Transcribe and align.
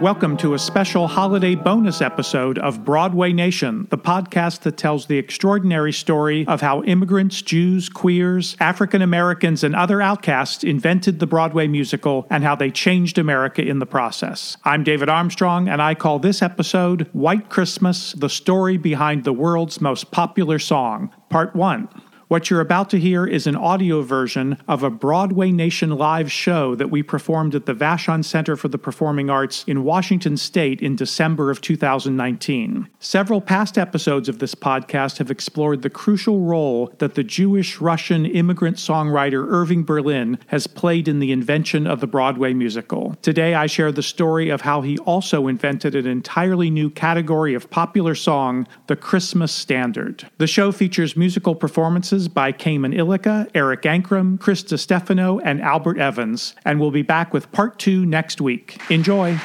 Welcome 0.00 0.38
to 0.38 0.54
a 0.54 0.58
special 0.58 1.08
holiday 1.08 1.54
bonus 1.54 2.00
episode 2.00 2.58
of 2.58 2.86
Broadway 2.86 3.34
Nation, 3.34 3.86
the 3.90 3.98
podcast 3.98 4.60
that 4.60 4.78
tells 4.78 5.04
the 5.04 5.18
extraordinary 5.18 5.92
story 5.92 6.46
of 6.46 6.62
how 6.62 6.82
immigrants, 6.84 7.42
Jews, 7.42 7.90
queers, 7.90 8.56
African 8.60 9.02
Americans, 9.02 9.62
and 9.62 9.76
other 9.76 10.00
outcasts 10.00 10.64
invented 10.64 11.18
the 11.18 11.26
Broadway 11.26 11.66
musical 11.66 12.26
and 12.30 12.42
how 12.42 12.56
they 12.56 12.70
changed 12.70 13.18
America 13.18 13.60
in 13.60 13.78
the 13.78 13.84
process. 13.84 14.56
I'm 14.64 14.84
David 14.84 15.10
Armstrong, 15.10 15.68
and 15.68 15.82
I 15.82 15.94
call 15.94 16.18
this 16.18 16.40
episode 16.40 17.06
White 17.12 17.50
Christmas 17.50 18.12
The 18.12 18.30
Story 18.30 18.78
Behind 18.78 19.24
the 19.24 19.34
World's 19.34 19.82
Most 19.82 20.10
Popular 20.10 20.58
Song, 20.58 21.14
Part 21.28 21.54
1. 21.54 21.90
What 22.30 22.48
you're 22.48 22.60
about 22.60 22.90
to 22.90 23.00
hear 23.00 23.26
is 23.26 23.48
an 23.48 23.56
audio 23.56 24.02
version 24.02 24.56
of 24.68 24.84
a 24.84 24.88
Broadway 24.88 25.50
Nation 25.50 25.90
live 25.90 26.30
show 26.30 26.76
that 26.76 26.88
we 26.88 27.02
performed 27.02 27.56
at 27.56 27.66
the 27.66 27.74
Vashon 27.74 28.24
Center 28.24 28.54
for 28.54 28.68
the 28.68 28.78
Performing 28.78 29.28
Arts 29.28 29.64
in 29.66 29.82
Washington 29.82 30.36
State 30.36 30.80
in 30.80 30.94
December 30.94 31.50
of 31.50 31.60
2019. 31.60 32.88
Several 33.00 33.40
past 33.40 33.76
episodes 33.76 34.28
of 34.28 34.38
this 34.38 34.54
podcast 34.54 35.18
have 35.18 35.28
explored 35.28 35.82
the 35.82 35.90
crucial 35.90 36.42
role 36.42 36.94
that 36.98 37.16
the 37.16 37.24
Jewish 37.24 37.80
Russian 37.80 38.24
immigrant 38.24 38.76
songwriter 38.76 39.44
Irving 39.48 39.82
Berlin 39.82 40.38
has 40.46 40.68
played 40.68 41.08
in 41.08 41.18
the 41.18 41.32
invention 41.32 41.84
of 41.84 41.98
the 41.98 42.06
Broadway 42.06 42.54
musical. 42.54 43.16
Today 43.22 43.54
I 43.54 43.66
share 43.66 43.90
the 43.90 44.04
story 44.04 44.50
of 44.50 44.60
how 44.60 44.82
he 44.82 44.98
also 44.98 45.48
invented 45.48 45.96
an 45.96 46.06
entirely 46.06 46.70
new 46.70 46.90
category 46.90 47.54
of 47.54 47.70
popular 47.70 48.14
song, 48.14 48.68
the 48.86 48.94
Christmas 48.94 49.50
Standard. 49.50 50.30
The 50.38 50.46
show 50.46 50.70
features 50.70 51.16
musical 51.16 51.56
performances 51.56 52.19
by 52.28 52.52
Cayman 52.52 52.92
Ilika, 52.92 53.50
Eric 53.54 53.82
Ankrim, 53.82 54.38
Chris 54.38 54.62
DiStefano, 54.62 55.40
and 55.44 55.60
Albert 55.60 55.98
Evans, 55.98 56.54
and 56.64 56.80
we'll 56.80 56.90
be 56.90 57.02
back 57.02 57.32
with 57.32 57.50
part 57.52 57.78
two 57.78 58.06
next 58.06 58.40
week. 58.40 58.80
Enjoy. 58.90 59.38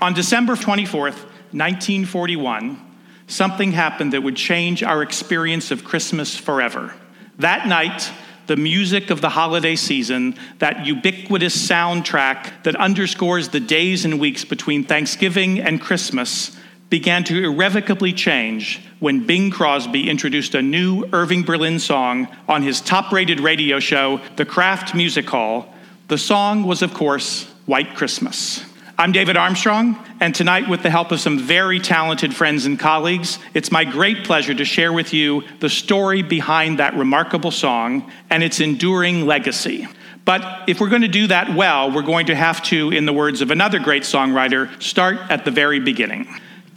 On 0.00 0.14
December 0.14 0.54
24th, 0.54 1.24
1941, 1.52 2.80
something 3.26 3.72
happened 3.72 4.12
that 4.12 4.22
would 4.22 4.36
change 4.36 4.82
our 4.82 5.02
experience 5.02 5.70
of 5.70 5.84
Christmas 5.84 6.36
forever. 6.36 6.94
That 7.38 7.66
night, 7.66 8.10
the 8.48 8.56
music 8.56 9.10
of 9.10 9.20
the 9.20 9.28
holiday 9.28 9.76
season, 9.76 10.34
that 10.58 10.86
ubiquitous 10.86 11.54
soundtrack 11.68 12.62
that 12.64 12.74
underscores 12.76 13.50
the 13.50 13.60
days 13.60 14.04
and 14.04 14.18
weeks 14.18 14.44
between 14.44 14.84
Thanksgiving 14.84 15.60
and 15.60 15.80
Christmas, 15.80 16.57
began 16.90 17.22
to 17.24 17.44
irrevocably 17.44 18.12
change 18.12 18.80
when 18.98 19.26
Bing 19.26 19.50
Crosby 19.50 20.08
introduced 20.08 20.54
a 20.54 20.62
new 20.62 21.04
Irving 21.12 21.42
Berlin 21.42 21.78
song 21.78 22.28
on 22.48 22.62
his 22.62 22.80
top 22.80 23.12
rated 23.12 23.40
radio 23.40 23.78
show, 23.78 24.20
The 24.36 24.46
Kraft 24.46 24.94
Music 24.94 25.28
Hall. 25.28 25.72
The 26.08 26.18
song 26.18 26.64
was, 26.64 26.82
of 26.82 26.94
course, 26.94 27.44
White 27.66 27.94
Christmas. 27.94 28.64
I'm 29.00 29.12
David 29.12 29.36
Armstrong, 29.36 29.96
and 30.18 30.34
tonight, 30.34 30.68
with 30.68 30.82
the 30.82 30.90
help 30.90 31.12
of 31.12 31.20
some 31.20 31.38
very 31.38 31.78
talented 31.78 32.34
friends 32.34 32.66
and 32.66 32.80
colleagues, 32.80 33.38
it's 33.54 33.70
my 33.70 33.84
great 33.84 34.24
pleasure 34.24 34.54
to 34.54 34.64
share 34.64 34.92
with 34.92 35.14
you 35.14 35.44
the 35.60 35.68
story 35.68 36.22
behind 36.22 36.80
that 36.80 36.96
remarkable 36.96 37.52
song 37.52 38.10
and 38.28 38.42
its 38.42 38.58
enduring 38.58 39.24
legacy. 39.24 39.86
But 40.24 40.68
if 40.68 40.80
we're 40.80 40.88
going 40.88 41.02
to 41.02 41.08
do 41.08 41.28
that 41.28 41.54
well, 41.54 41.92
we're 41.92 42.02
going 42.02 42.26
to 42.26 42.34
have 42.34 42.62
to, 42.64 42.90
in 42.90 43.06
the 43.06 43.12
words 43.12 43.40
of 43.40 43.50
another 43.50 43.78
great 43.78 44.02
songwriter, 44.02 44.82
start 44.82 45.18
at 45.30 45.44
the 45.44 45.52
very 45.52 45.78
beginning. 45.78 46.26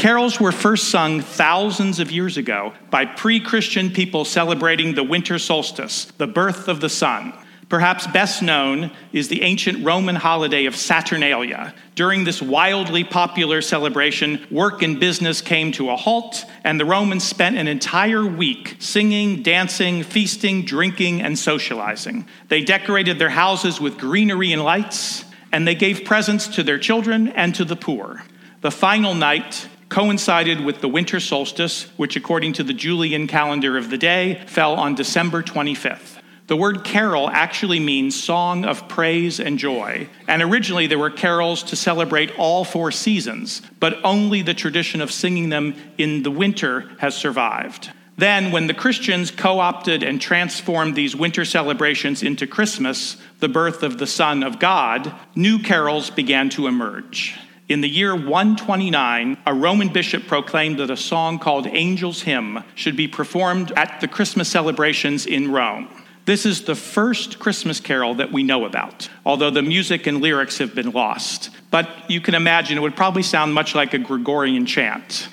Carols 0.01 0.39
were 0.39 0.51
first 0.51 0.89
sung 0.89 1.21
thousands 1.21 1.99
of 1.99 2.09
years 2.11 2.35
ago 2.35 2.73
by 2.89 3.05
pre 3.05 3.39
Christian 3.39 3.91
people 3.91 4.25
celebrating 4.25 4.95
the 4.95 5.03
winter 5.03 5.37
solstice, 5.37 6.05
the 6.17 6.25
birth 6.25 6.67
of 6.67 6.81
the 6.81 6.89
sun. 6.89 7.33
Perhaps 7.69 8.07
best 8.07 8.41
known 8.41 8.89
is 9.13 9.27
the 9.27 9.43
ancient 9.43 9.85
Roman 9.85 10.15
holiday 10.15 10.65
of 10.65 10.75
Saturnalia. 10.75 11.75
During 11.93 12.23
this 12.23 12.41
wildly 12.41 13.03
popular 13.03 13.61
celebration, 13.61 14.43
work 14.49 14.81
and 14.81 14.99
business 14.99 15.39
came 15.39 15.71
to 15.73 15.91
a 15.91 15.95
halt, 15.95 16.45
and 16.63 16.79
the 16.79 16.85
Romans 16.85 17.23
spent 17.23 17.55
an 17.55 17.67
entire 17.67 18.25
week 18.25 18.77
singing, 18.79 19.43
dancing, 19.43 20.01
feasting, 20.01 20.65
drinking, 20.65 21.21
and 21.21 21.37
socializing. 21.37 22.27
They 22.47 22.63
decorated 22.63 23.19
their 23.19 23.29
houses 23.29 23.79
with 23.79 23.99
greenery 23.99 24.51
and 24.51 24.63
lights, 24.63 25.25
and 25.51 25.67
they 25.67 25.75
gave 25.75 26.05
presents 26.05 26.47
to 26.55 26.63
their 26.63 26.79
children 26.79 27.27
and 27.27 27.53
to 27.53 27.63
the 27.63 27.75
poor. 27.75 28.23
The 28.61 28.71
final 28.71 29.13
night, 29.13 29.67
coincided 29.91 30.61
with 30.61 30.79
the 30.79 30.87
winter 30.87 31.19
solstice, 31.19 31.83
which, 31.97 32.15
according 32.15 32.53
to 32.53 32.63
the 32.63 32.73
Julian 32.73 33.27
calendar 33.27 33.77
of 33.77 33.89
the 33.89 33.97
day, 33.97 34.41
fell 34.47 34.75
on 34.75 34.95
December 34.95 35.43
25th. 35.43 36.17
The 36.47 36.55
word 36.55 36.85
carol 36.85 37.29
actually 37.29 37.79
means 37.81 38.21
song 38.21 38.63
of 38.63 38.87
praise 38.87 39.39
and 39.39 39.59
joy. 39.59 40.07
And 40.27 40.41
originally 40.41 40.87
there 40.87 40.97
were 40.97 41.09
carols 41.09 41.61
to 41.63 41.75
celebrate 41.75 42.37
all 42.37 42.63
four 42.63 42.91
seasons, 42.91 43.61
but 43.81 43.99
only 44.03 44.41
the 44.41 44.53
tradition 44.53 45.01
of 45.01 45.11
singing 45.11 45.49
them 45.49 45.75
in 45.97 46.23
the 46.23 46.31
winter 46.31 46.89
has 46.99 47.15
survived. 47.15 47.91
Then, 48.17 48.51
when 48.51 48.67
the 48.67 48.73
Christians 48.73 49.29
co 49.29 49.59
opted 49.59 50.03
and 50.03 50.21
transformed 50.21 50.95
these 50.95 51.15
winter 51.15 51.43
celebrations 51.43 52.23
into 52.23 52.47
Christmas, 52.47 53.17
the 53.39 53.49
birth 53.49 53.83
of 53.83 53.97
the 53.97 54.07
Son 54.07 54.41
of 54.41 54.59
God, 54.59 55.13
new 55.35 55.59
carols 55.59 56.09
began 56.09 56.49
to 56.51 56.67
emerge. 56.67 57.37
In 57.71 57.79
the 57.79 57.87
year 57.87 58.13
129, 58.13 59.37
a 59.45 59.53
Roman 59.53 59.87
bishop 59.87 60.27
proclaimed 60.27 60.79
that 60.79 60.89
a 60.89 60.97
song 60.97 61.39
called 61.39 61.67
Angel's 61.67 62.21
Hymn 62.23 62.65
should 62.75 62.97
be 62.97 63.07
performed 63.07 63.71
at 63.77 64.01
the 64.01 64.09
Christmas 64.09 64.49
celebrations 64.49 65.25
in 65.25 65.53
Rome. 65.53 65.87
This 66.25 66.45
is 66.45 66.63
the 66.63 66.75
first 66.75 67.39
Christmas 67.39 67.79
carol 67.79 68.15
that 68.15 68.29
we 68.29 68.43
know 68.43 68.65
about, 68.65 69.09
although 69.25 69.51
the 69.51 69.61
music 69.61 70.05
and 70.05 70.19
lyrics 70.19 70.57
have 70.57 70.75
been 70.75 70.91
lost. 70.91 71.49
but 71.71 71.87
you 72.09 72.19
can 72.19 72.35
imagine 72.35 72.77
it 72.77 72.81
would 72.81 72.97
probably 72.97 73.23
sound 73.23 73.53
much 73.53 73.73
like 73.73 73.93
a 73.93 73.97
Gregorian 73.97 74.65
chant. 74.65 75.29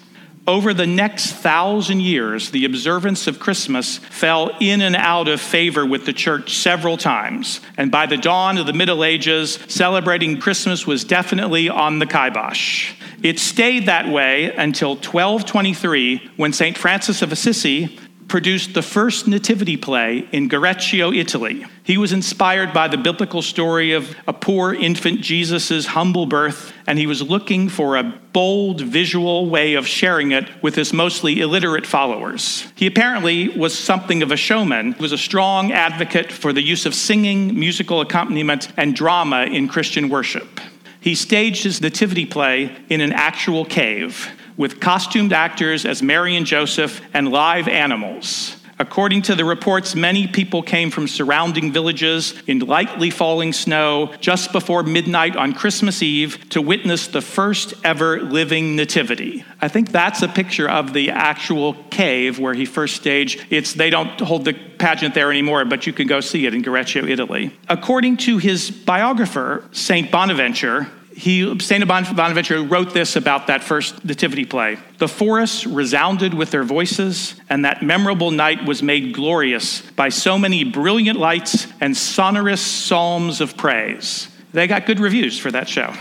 Over 0.48 0.72
the 0.72 0.86
next 0.86 1.32
thousand 1.32 2.00
years, 2.00 2.52
the 2.52 2.64
observance 2.64 3.26
of 3.26 3.38
Christmas 3.38 3.98
fell 3.98 4.50
in 4.60 4.80
and 4.80 4.96
out 4.96 5.28
of 5.28 5.42
favor 5.42 5.84
with 5.84 6.06
the 6.06 6.14
church 6.14 6.56
several 6.56 6.96
times. 6.96 7.60
And 7.76 7.90
by 7.90 8.06
the 8.06 8.16
dawn 8.16 8.56
of 8.56 8.64
the 8.64 8.72
Middle 8.72 9.04
Ages, 9.04 9.58
celebrating 9.68 10.40
Christmas 10.40 10.86
was 10.86 11.04
definitely 11.04 11.68
on 11.68 11.98
the 11.98 12.06
kibosh. 12.06 12.94
It 13.22 13.38
stayed 13.38 13.84
that 13.86 14.08
way 14.08 14.50
until 14.54 14.92
1223, 14.92 16.30
when 16.36 16.54
St. 16.54 16.78
Francis 16.78 17.20
of 17.20 17.30
Assisi 17.30 17.98
produced 18.28 18.74
the 18.74 18.82
first 18.82 19.26
nativity 19.26 19.76
play 19.76 20.28
in 20.32 20.48
Greccio, 20.48 21.16
Italy. 21.16 21.64
He 21.82 21.96
was 21.96 22.12
inspired 22.12 22.74
by 22.74 22.86
the 22.86 22.98
biblical 22.98 23.40
story 23.40 23.92
of 23.92 24.14
a 24.26 24.34
poor 24.34 24.74
infant 24.74 25.22
Jesus' 25.22 25.86
humble 25.86 26.26
birth, 26.26 26.72
and 26.86 26.98
he 26.98 27.06
was 27.06 27.22
looking 27.22 27.70
for 27.70 27.96
a 27.96 28.20
bold 28.32 28.82
visual 28.82 29.48
way 29.48 29.74
of 29.74 29.86
sharing 29.86 30.32
it 30.32 30.46
with 30.62 30.74
his 30.74 30.92
mostly 30.92 31.40
illiterate 31.40 31.86
followers. 31.86 32.70
He 32.74 32.86
apparently 32.86 33.48
was 33.48 33.76
something 33.76 34.22
of 34.22 34.30
a 34.30 34.36
showman, 34.36 34.92
he 34.92 35.02
was 35.02 35.12
a 35.12 35.18
strong 35.18 35.72
advocate 35.72 36.30
for 36.30 36.52
the 36.52 36.62
use 36.62 36.84
of 36.84 36.94
singing, 36.94 37.58
musical 37.58 38.02
accompaniment, 38.02 38.68
and 38.76 38.94
drama 38.94 39.44
in 39.44 39.68
Christian 39.68 40.10
worship. 40.10 40.60
He 41.00 41.14
staged 41.14 41.64
his 41.64 41.80
nativity 41.80 42.26
play 42.26 42.76
in 42.90 43.00
an 43.00 43.12
actual 43.12 43.64
cave 43.64 44.30
with 44.58 44.80
costumed 44.80 45.32
actors 45.32 45.86
as 45.86 46.02
Mary 46.02 46.36
and 46.36 46.44
Joseph 46.44 47.00
and 47.14 47.30
live 47.30 47.66
animals. 47.66 48.56
According 48.80 49.22
to 49.22 49.34
the 49.34 49.44
reports, 49.44 49.96
many 49.96 50.28
people 50.28 50.62
came 50.62 50.92
from 50.92 51.08
surrounding 51.08 51.72
villages 51.72 52.34
in 52.46 52.60
lightly 52.60 53.10
falling 53.10 53.52
snow 53.52 54.14
just 54.20 54.52
before 54.52 54.84
midnight 54.84 55.34
on 55.34 55.52
Christmas 55.52 56.00
Eve 56.00 56.48
to 56.50 56.62
witness 56.62 57.08
the 57.08 57.20
first 57.20 57.74
ever 57.82 58.20
living 58.20 58.76
nativity. 58.76 59.44
I 59.60 59.66
think 59.66 59.90
that's 59.90 60.22
a 60.22 60.28
picture 60.28 60.68
of 60.68 60.92
the 60.92 61.10
actual 61.10 61.74
cave 61.90 62.38
where 62.38 62.54
he 62.54 62.64
first 62.64 62.94
staged. 62.94 63.44
It's 63.50 63.72
they 63.72 63.90
don't 63.90 64.20
hold 64.20 64.44
the 64.44 64.52
pageant 64.52 65.12
there 65.12 65.30
anymore, 65.30 65.64
but 65.64 65.84
you 65.88 65.92
can 65.92 66.06
go 66.06 66.20
see 66.20 66.46
it 66.46 66.54
in 66.54 66.62
Greccio, 66.62 67.08
Italy. 67.08 67.50
According 67.68 68.18
to 68.18 68.38
his 68.38 68.70
biographer, 68.70 69.64
Saint 69.72 70.12
Bonaventure, 70.12 70.86
he, 71.18 71.58
St. 71.58 71.84
Bonaventure 71.88 72.62
wrote 72.62 72.94
this 72.94 73.16
about 73.16 73.48
that 73.48 73.64
first 73.64 74.04
nativity 74.04 74.44
play. 74.44 74.78
The 74.98 75.08
forests 75.08 75.66
resounded 75.66 76.32
with 76.32 76.52
their 76.52 76.62
voices, 76.62 77.34
and 77.50 77.64
that 77.64 77.82
memorable 77.82 78.30
night 78.30 78.64
was 78.64 78.84
made 78.84 79.14
glorious 79.14 79.80
by 79.80 80.10
so 80.10 80.38
many 80.38 80.62
brilliant 80.62 81.18
lights 81.18 81.66
and 81.80 81.96
sonorous 81.96 82.60
psalms 82.60 83.40
of 83.40 83.56
praise. 83.56 84.27
They 84.52 84.66
got 84.66 84.86
good 84.86 84.98
reviews 84.98 85.38
for 85.38 85.50
that 85.50 85.68
show. 85.68 85.92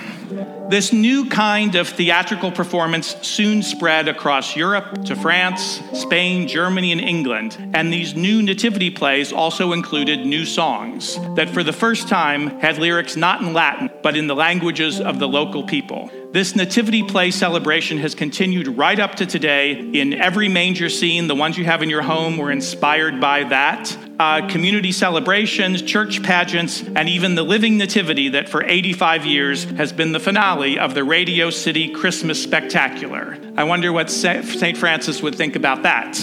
This 0.69 0.93
new 0.93 1.29
kind 1.29 1.75
of 1.75 1.87
theatrical 1.87 2.51
performance 2.51 3.15
soon 3.21 3.61
spread 3.61 4.07
across 4.07 4.55
Europe 4.55 5.05
to 5.05 5.15
France, 5.15 5.81
Spain, 5.93 6.47
Germany, 6.47 6.91
and 6.91 7.01
England. 7.01 7.57
And 7.73 7.91
these 7.91 8.15
new 8.15 8.41
nativity 8.41 8.89
plays 8.89 9.31
also 9.31 9.71
included 9.73 10.25
new 10.25 10.45
songs 10.45 11.17
that, 11.35 11.49
for 11.49 11.63
the 11.63 11.73
first 11.73 12.07
time, 12.07 12.59
had 12.59 12.77
lyrics 12.77 13.15
not 13.15 13.41
in 13.41 13.53
Latin, 13.53 13.89
but 14.01 14.15
in 14.17 14.27
the 14.27 14.35
languages 14.35 14.99
of 14.99 15.19
the 15.19 15.27
local 15.27 15.63
people. 15.63 16.09
This 16.33 16.57
nativity 16.57 17.03
play 17.03 17.31
celebration 17.31 17.99
has 17.99 18.13
continued 18.13 18.67
right 18.67 18.99
up 18.99 19.15
to 19.15 19.25
today. 19.25 19.71
In 19.71 20.13
every 20.13 20.49
manger 20.49 20.89
scene, 20.89 21.27
the 21.27 21.35
ones 21.35 21.57
you 21.57 21.63
have 21.63 21.81
in 21.81 21.89
your 21.89 22.01
home 22.01 22.37
were 22.37 22.51
inspired 22.51 23.21
by 23.21 23.45
that. 23.45 23.97
Uh, 24.19 24.45
community 24.49 24.91
celebrations, 24.91 25.81
church 25.81 26.21
pageants, 26.21 26.83
and 26.83 27.07
even 27.07 27.35
the 27.35 27.43
living 27.43 27.77
nativity 27.77 28.29
that 28.29 28.49
for 28.49 28.61
85 28.61 29.25
years 29.25 29.63
has 29.63 29.93
been 29.93 30.11
the 30.11 30.19
finale 30.19 30.77
of 30.77 30.93
the 30.95 31.03
Radio 31.05 31.49
City 31.49 31.93
Christmas 31.93 32.43
Spectacular. 32.43 33.37
I 33.55 33.63
wonder 33.63 33.93
what 33.93 34.09
St. 34.11 34.77
Francis 34.77 35.21
would 35.21 35.35
think 35.35 35.55
about 35.55 35.83
that. 35.83 36.17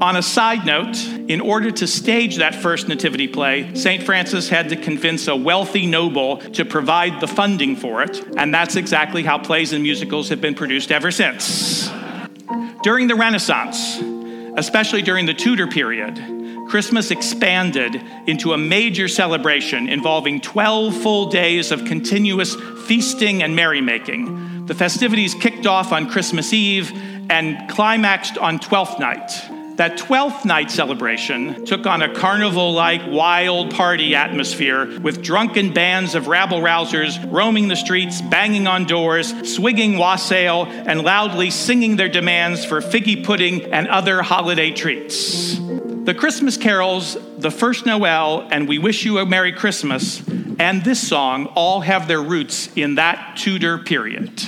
On 0.00 0.16
a 0.16 0.22
side 0.22 0.66
note, 0.66 0.96
in 1.28 1.40
order 1.40 1.70
to 1.70 1.86
stage 1.86 2.36
that 2.36 2.54
first 2.54 2.88
nativity 2.88 3.28
play, 3.28 3.72
St. 3.74 4.02
Francis 4.02 4.48
had 4.48 4.68
to 4.70 4.76
convince 4.76 5.28
a 5.28 5.36
wealthy 5.36 5.86
noble 5.86 6.38
to 6.38 6.64
provide 6.64 7.20
the 7.20 7.28
funding 7.28 7.76
for 7.76 8.02
it, 8.02 8.20
and 8.36 8.52
that's 8.52 8.74
exactly 8.74 9.22
how 9.22 9.38
plays 9.38 9.72
and 9.72 9.82
musicals 9.82 10.28
have 10.28 10.40
been 10.40 10.54
produced 10.54 10.90
ever 10.90 11.10
since. 11.10 11.88
During 12.82 13.06
the 13.06 13.14
Renaissance, 13.14 14.00
especially 14.56 15.02
during 15.02 15.26
the 15.26 15.34
Tudor 15.34 15.68
period, 15.68 16.20
Christmas 16.68 17.10
expanded 17.10 18.02
into 18.26 18.54
a 18.54 18.58
major 18.58 19.06
celebration 19.06 19.88
involving 19.88 20.40
12 20.40 20.96
full 20.96 21.26
days 21.26 21.70
of 21.70 21.84
continuous 21.84 22.56
feasting 22.86 23.42
and 23.42 23.54
merrymaking. 23.54 24.66
The 24.66 24.74
festivities 24.74 25.34
kicked 25.34 25.66
off 25.66 25.92
on 25.92 26.08
Christmas 26.10 26.52
Eve 26.52 26.90
and 27.30 27.68
climaxed 27.68 28.38
on 28.38 28.58
Twelfth 28.58 28.98
Night. 28.98 29.30
That 29.76 29.96
12th 29.96 30.44
night 30.44 30.70
celebration 30.70 31.64
took 31.64 31.86
on 31.86 32.02
a 32.02 32.14
carnival 32.14 32.72
like 32.72 33.00
wild 33.06 33.72
party 33.74 34.14
atmosphere 34.14 35.00
with 35.00 35.22
drunken 35.22 35.72
bands 35.72 36.14
of 36.14 36.26
rabble 36.26 36.60
rousers 36.60 37.18
roaming 37.32 37.68
the 37.68 37.76
streets, 37.76 38.20
banging 38.20 38.66
on 38.66 38.84
doors, 38.84 39.32
swigging 39.54 39.96
wassail, 39.96 40.66
and 40.66 41.02
loudly 41.02 41.50
singing 41.50 41.96
their 41.96 42.10
demands 42.10 42.66
for 42.66 42.82
figgy 42.82 43.24
pudding 43.24 43.72
and 43.72 43.88
other 43.88 44.20
holiday 44.20 44.70
treats. 44.70 45.56
The 45.56 46.14
Christmas 46.18 46.58
carols, 46.58 47.16
The 47.38 47.50
First 47.50 47.86
Noel, 47.86 48.48
and 48.50 48.68
We 48.68 48.78
Wish 48.78 49.06
You 49.06 49.18
a 49.18 49.26
Merry 49.26 49.52
Christmas, 49.52 50.22
and 50.58 50.84
this 50.84 51.06
song 51.06 51.46
all 51.46 51.80
have 51.80 52.08
their 52.08 52.22
roots 52.22 52.68
in 52.76 52.96
that 52.96 53.36
Tudor 53.36 53.78
period 53.78 54.42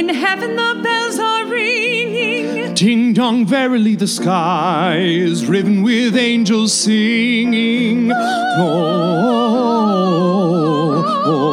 In 0.00 0.08
heaven 0.08 0.56
the 0.56 0.80
bells 0.82 1.18
are 1.18 1.44
ringing. 1.44 2.72
Ding 2.72 3.12
dong, 3.12 3.44
verily 3.44 3.96
the 3.96 4.06
sky 4.06 4.96
is 4.96 5.44
riven 5.44 5.82
with 5.82 6.16
angels 6.16 6.72
singing. 6.72 8.10
oh, 8.10 8.16
oh, 11.26 11.44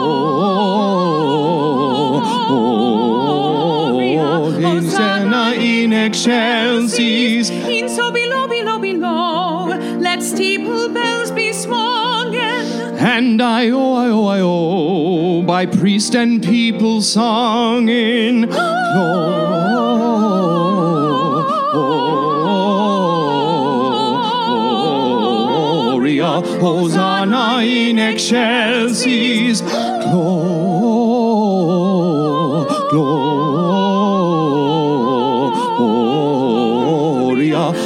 oh, 4.17 4.61
Hosanna 4.61 5.55
in 5.59 5.91
excelsis. 5.91 7.49
In 7.49 7.89
so 7.89 8.13
below, 8.13 8.47
below, 8.47 8.79
below. 8.79 9.65
Let 9.99 10.23
steeple 10.23 10.87
bells 10.93 11.31
be 11.31 11.51
swung. 11.51 12.33
And 12.33 13.41
I, 13.41 13.69
oh, 13.71 13.93
I, 13.93 14.07
oh, 14.07 14.25
I, 14.25 14.39
oh 14.39 14.96
by 15.47 15.65
priest 15.65 16.13
and 16.13 16.43
people 16.43 17.01
sung 17.01 17.87
in 17.87 18.41
Gloria, 26.01 26.41
Hosanna 26.59 27.61
in 27.63 27.97
excelsis, 27.97 29.61
Gloria, 29.61 30.51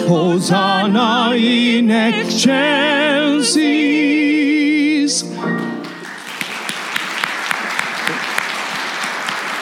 Hosanna 0.10 1.36
in 1.36 1.92
excelsis. 1.92 2.91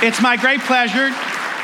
It's 0.09 0.23
my 0.23 0.37
great 0.37 0.61
pleasure 0.61 1.11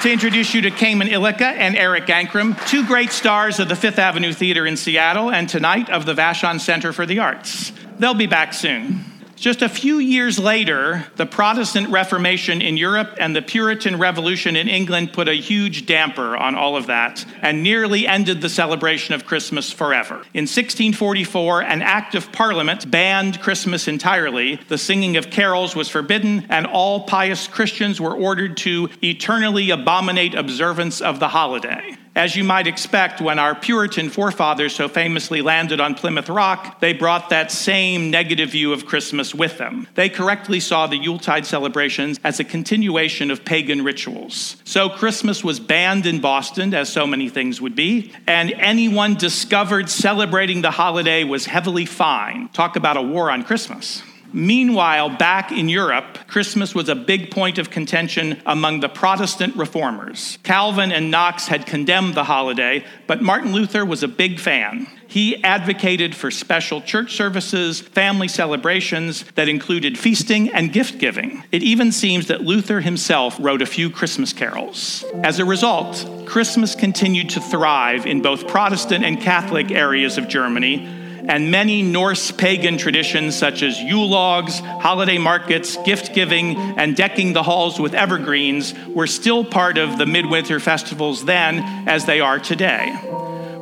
to 0.03 0.11
introduce 0.11 0.53
you 0.53 0.61
to 0.61 0.69
Cayman 0.69 1.07
Ilika 1.07 1.41
and 1.41 1.75
Eric 1.75 2.05
Ankrim, 2.05 2.55
two 2.67 2.85
great 2.85 3.09
stars 3.09 3.59
of 3.59 3.69
the 3.69 3.75
Fifth 3.75 3.97
Avenue 3.97 4.33
Theater 4.33 4.67
in 4.67 4.77
Seattle 4.77 5.31
and 5.31 5.49
tonight 5.49 5.89
of 5.89 6.05
the 6.05 6.13
Vashon 6.13 6.59
Center 6.59 6.93
for 6.93 7.07
the 7.07 7.17
Arts. 7.17 7.71
They'll 7.97 8.13
be 8.13 8.27
back 8.27 8.53
soon. 8.53 9.03
Just 9.35 9.61
a 9.61 9.69
few 9.69 9.99
years 9.99 10.39
later, 10.39 11.05
the 11.17 11.25
Protestant 11.25 11.89
Reformation 11.89 12.61
in 12.61 12.77
Europe 12.77 13.15
and 13.19 13.35
the 13.35 13.41
Puritan 13.41 13.99
Revolution 13.99 14.55
in 14.55 14.69
England 14.69 15.11
put 15.11 15.27
a 15.27 15.33
huge 15.33 15.85
damper 15.85 16.37
on 16.37 16.55
all 16.55 16.77
of 16.77 16.87
that 16.87 17.25
and 17.41 17.61
nearly 17.61 18.07
ended 18.07 18.41
the 18.41 18.49
celebration 18.49 19.13
of 19.13 19.25
Christmas 19.25 19.71
forever. 19.71 20.15
In 20.33 20.43
1644, 20.43 21.63
an 21.63 21.81
act 21.81 22.15
of 22.15 22.31
parliament 22.31 22.89
banned 22.89 23.41
Christmas 23.41 23.89
entirely. 23.89 24.55
The 24.69 24.77
singing 24.77 25.17
of 25.17 25.29
carols 25.29 25.75
was 25.75 25.89
forbidden, 25.89 26.45
and 26.49 26.65
all 26.65 27.01
pious 27.01 27.47
Christians 27.47 27.99
were 27.99 28.15
ordered 28.15 28.55
to 28.57 28.89
eternally 29.03 29.69
abominate 29.69 30.33
observance 30.33 31.01
of 31.01 31.19
the 31.19 31.27
holiday. 31.27 31.97
As 32.15 32.33
you 32.33 32.45
might 32.45 32.65
expect, 32.65 33.19
when 33.19 33.39
our 33.39 33.53
Puritan 33.53 34.09
forefathers 34.09 34.73
so 34.73 34.87
famously 34.87 35.41
landed 35.41 35.81
on 35.81 35.95
Plymouth 35.95 36.29
Rock, 36.29 36.79
they 36.79 36.93
brought 36.93 37.29
that 37.29 37.51
same 37.51 38.09
negative 38.09 38.51
view 38.51 38.71
of 38.71 38.85
Christmas 38.85 39.35
with 39.35 39.57
them. 39.57 39.85
They 39.95 40.07
correctly 40.07 40.61
saw 40.61 40.87
the 40.87 40.97
Yuletide 40.97 41.45
celebrations 41.45 42.17
as 42.23 42.39
a 42.39 42.45
continuation 42.45 43.31
of 43.31 43.43
pagan 43.43 43.83
rituals. 43.83 44.55
So 44.63 44.87
Christmas 44.87 45.43
was 45.43 45.59
banned 45.59 46.05
in 46.05 46.21
Boston, 46.21 46.73
as 46.73 46.87
so 46.87 47.05
many 47.05 47.27
things 47.27 47.59
would 47.59 47.75
be, 47.75 48.13
and 48.27 48.53
anyone 48.53 49.15
discovered 49.15 49.89
celebrating 49.89 50.61
the 50.61 50.71
holiday 50.71 51.25
was 51.25 51.45
heavily 51.45 51.85
fined. 51.85 52.53
Talk 52.53 52.77
about 52.77 52.95
a 52.95 53.01
war 53.01 53.29
on 53.29 53.43
Christmas. 53.43 54.03
Meanwhile, 54.33 55.17
back 55.17 55.51
in 55.51 55.69
Europe, 55.69 56.19
Christmas 56.27 56.75
was 56.75 56.89
a 56.89 56.95
big 56.95 57.31
point 57.31 57.57
of 57.57 57.69
contention 57.69 58.41
among 58.45 58.79
the 58.79 58.89
Protestant 58.89 59.55
reformers. 59.55 60.37
Calvin 60.43 60.91
and 60.91 61.11
Knox 61.11 61.47
had 61.47 61.65
condemned 61.65 62.15
the 62.15 62.23
holiday, 62.23 62.85
but 63.07 63.21
Martin 63.21 63.53
Luther 63.53 63.85
was 63.85 64.03
a 64.03 64.07
big 64.07 64.39
fan. 64.39 64.87
He 65.07 65.41
advocated 65.43 66.15
for 66.15 66.31
special 66.31 66.81
church 66.81 67.15
services, 67.15 67.79
family 67.79 68.27
celebrations 68.27 69.23
that 69.35 69.47
included 69.47 69.97
feasting 69.97 70.49
and 70.53 70.73
gift 70.73 70.97
giving. 70.97 71.43
It 71.51 71.63
even 71.63 71.91
seems 71.91 72.27
that 72.27 72.41
Luther 72.41 72.81
himself 72.81 73.37
wrote 73.39 73.61
a 73.61 73.65
few 73.65 73.89
Christmas 73.89 74.33
carols. 74.33 75.05
As 75.23 75.39
a 75.39 75.45
result, 75.45 76.25
Christmas 76.25 76.75
continued 76.75 77.29
to 77.29 77.39
thrive 77.39 78.05
in 78.05 78.21
both 78.21 78.47
Protestant 78.47 79.05
and 79.05 79.21
Catholic 79.21 79.71
areas 79.71 80.17
of 80.17 80.27
Germany 80.27 80.94
and 81.27 81.51
many 81.51 81.81
Norse 81.81 82.31
pagan 82.31 82.77
traditions 82.77 83.35
such 83.35 83.61
as 83.63 83.79
Yule 83.79 84.09
logs, 84.09 84.59
holiday 84.59 85.17
markets, 85.17 85.77
gift 85.85 86.13
giving, 86.13 86.55
and 86.77 86.95
decking 86.95 87.33
the 87.33 87.43
halls 87.43 87.79
with 87.79 87.93
evergreens 87.93 88.73
were 88.89 89.07
still 89.07 89.43
part 89.43 89.77
of 89.77 89.97
the 89.97 90.05
midwinter 90.05 90.59
festivals 90.59 91.25
then 91.25 91.87
as 91.87 92.05
they 92.05 92.19
are 92.19 92.39
today. 92.39 92.93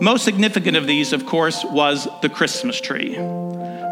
Most 0.02 0.26
significant 0.26 0.76
of 0.76 0.88
these, 0.88 1.14
of 1.14 1.26
course, 1.26 1.64
was 1.64 2.08
the 2.22 2.30
Christmas 2.30 2.82
tree. 2.82 3.16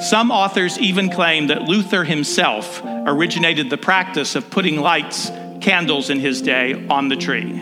Some 0.01 0.31
authors 0.31 0.79
even 0.79 1.09
claim 1.09 1.47
that 1.47 1.63
Luther 1.63 2.03
himself 2.03 2.81
originated 2.83 3.69
the 3.69 3.77
practice 3.77 4.35
of 4.35 4.49
putting 4.49 4.81
lights, 4.81 5.29
candles 5.61 6.09
in 6.09 6.19
his 6.19 6.41
day, 6.41 6.87
on 6.89 7.07
the 7.07 7.15
tree. 7.15 7.61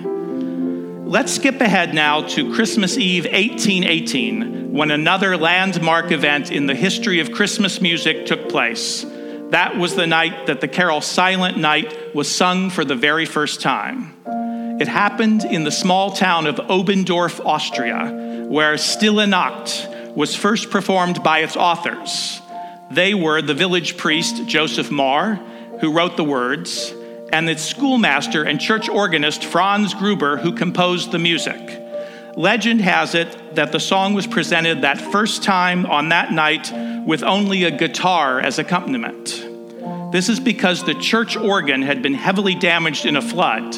Let's 1.09 1.33
skip 1.33 1.59
ahead 1.59 1.95
now 1.95 2.21
to 2.21 2.53
Christmas 2.53 2.95
Eve 2.95 3.23
1818, 3.23 4.71
when 4.71 4.91
another 4.91 5.37
landmark 5.37 6.11
event 6.11 6.51
in 6.51 6.67
the 6.67 6.75
history 6.75 7.19
of 7.19 7.31
Christmas 7.31 7.81
music 7.81 8.27
took 8.27 8.47
place. 8.47 9.07
That 9.49 9.75
was 9.75 9.95
the 9.95 10.05
night 10.05 10.45
that 10.45 10.61
the 10.61 10.67
carol 10.67 11.01
Silent 11.01 11.57
Night 11.57 12.13
was 12.13 12.29
sung 12.29 12.69
for 12.69 12.85
the 12.85 12.93
very 12.93 13.25
first 13.25 13.59
time. 13.59 14.13
It 14.79 14.87
happened 14.87 15.45
in 15.45 15.63
the 15.63 15.71
small 15.71 16.11
town 16.11 16.45
of 16.45 16.57
Oberndorf, 16.57 17.43
Austria, 17.43 18.45
where 18.47 18.77
Stille 18.77 19.25
Nacht 19.25 19.87
was 20.15 20.35
first 20.35 20.69
performed 20.69 21.23
by 21.23 21.39
its 21.39 21.55
authors. 21.55 22.39
They 22.91 23.15
were 23.15 23.41
the 23.41 23.55
village 23.55 23.97
priest 23.97 24.45
Joseph 24.45 24.91
Mohr, 24.91 25.37
who 25.79 25.91
wrote 25.91 26.17
the 26.17 26.23
words, 26.23 26.93
and 27.31 27.49
its 27.49 27.63
schoolmaster 27.63 28.43
and 28.43 28.59
church 28.59 28.89
organist 28.89 29.45
Franz 29.45 29.93
Gruber, 29.93 30.37
who 30.37 30.53
composed 30.53 31.11
the 31.11 31.19
music. 31.19 31.81
Legend 32.35 32.81
has 32.81 33.15
it 33.15 33.55
that 33.55 33.71
the 33.71 33.79
song 33.79 34.13
was 34.13 34.27
presented 34.27 34.81
that 34.81 34.99
first 34.99 35.43
time 35.43 35.85
on 35.85 36.09
that 36.09 36.31
night 36.31 36.71
with 37.05 37.23
only 37.23 37.63
a 37.63 37.71
guitar 37.71 38.39
as 38.39 38.59
accompaniment. 38.59 39.45
This 40.11 40.29
is 40.29 40.39
because 40.39 40.83
the 40.83 40.95
church 40.95 41.35
organ 41.35 41.81
had 41.81 42.01
been 42.01 42.13
heavily 42.13 42.55
damaged 42.55 43.05
in 43.05 43.15
a 43.15 43.21
flood. 43.21 43.75